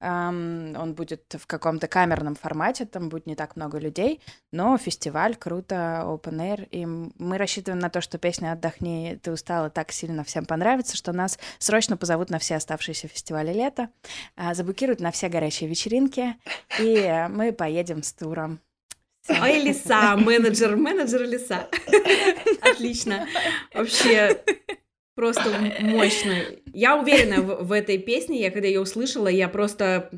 [0.00, 4.20] Он будет в каком-то камерном формате, там будет не так много людей,
[4.52, 9.70] но фестиваль, круто, open air, и мы рассчитываем на то, что песня «Отдохни, ты устала»
[9.70, 13.90] так сильно всем понравится, что нас срочно позовут на все оставшиеся фестивали лета,
[14.36, 16.36] а, заблокируют на все горячие вечеринки,
[16.78, 18.60] и мы поедем с туром.
[19.28, 21.68] Ой, лиса, менеджер, менеджер лиса.
[22.62, 23.26] Отлично.
[23.74, 24.42] Вообще,
[25.18, 25.50] просто
[25.80, 26.34] мощно.
[26.72, 30.10] Я уверена в, в этой песне, я когда ее услышала, я просто...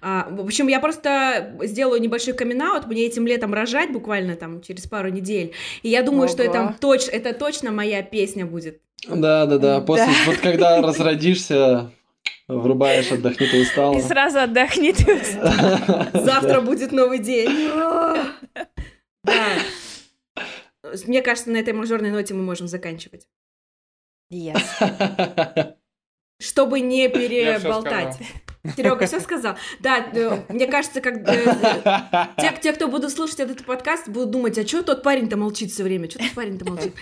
[0.00, 4.86] а, в общем, я просто сделаю небольшой камин мне этим летом рожать буквально там через
[4.86, 5.52] пару недель.
[5.82, 6.50] И я думаю, что Ого.
[6.50, 8.80] это, точ, это точно моя песня будет.
[9.06, 9.80] Да, да, да.
[9.82, 11.90] После, вот когда разродишься,
[12.48, 13.98] врубаешь, отдохни, ты устал.
[13.98, 16.08] И сразу отдохни, ты устала.
[16.14, 17.50] Завтра будет новый день.
[19.24, 19.44] Да.
[21.08, 23.26] Мне кажется, на этой мажорной ноте мы можем заканчивать.
[24.32, 24.60] Yes.
[26.38, 28.18] Чтобы не переболтать.
[28.76, 29.56] Серега все сказал.
[29.80, 34.58] Да, э, мне кажется, как э, те, те, кто будут слушать этот подкаст, будут думать,
[34.58, 36.10] а что тот парень-то молчит все время?
[36.10, 36.94] Что тот парень-то молчит?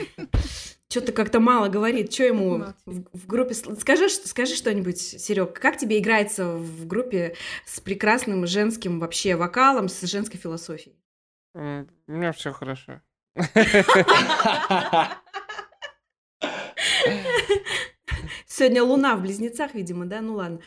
[0.91, 2.13] Что-то как-то мало говорит.
[2.13, 3.55] Что ему в, в группе...
[3.55, 7.35] Скажи, скажи что-нибудь, Серег, как тебе играется в группе
[7.67, 10.97] с прекрасным женским вообще вокалом, с женской философией?
[11.57, 13.01] М, У меня все хорошо.
[18.47, 20.21] Сегодня луна в близнецах, видимо, да?
[20.21, 20.61] Ну ладно.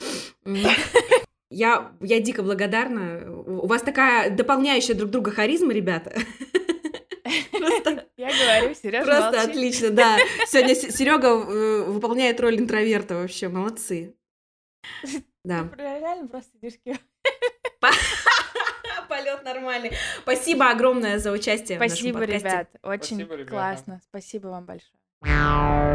[1.49, 3.31] Я, я дико благодарна.
[3.31, 6.13] У вас такая дополняющая друг друга харизма, ребята.
[7.51, 10.17] Просто, Я говорю, Сережа просто отлично, да.
[10.47, 11.35] Сегодня Серега
[11.85, 13.47] выполняет роль интроверта вообще.
[13.47, 14.15] Молодцы.
[15.43, 15.69] Да.
[15.77, 16.97] Реально просто дишки.
[19.09, 19.91] Полет нормальный.
[20.21, 21.77] Спасибо огромное за участие.
[21.77, 22.47] в нашем Спасибо, подкасте.
[22.47, 22.67] ребят.
[22.83, 23.51] Очень Спасибо, ребята.
[23.51, 24.01] классно.
[24.09, 25.86] Спасибо вам большое.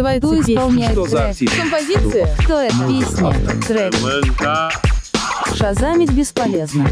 [0.00, 0.54] Называется Кто песня?
[0.54, 1.50] исполняет Что за трек?
[1.60, 2.36] Композиция?
[2.38, 2.76] Кто это?
[2.88, 3.34] Песня.
[3.66, 3.94] Трек.
[5.56, 6.88] Шазамить бесполезно.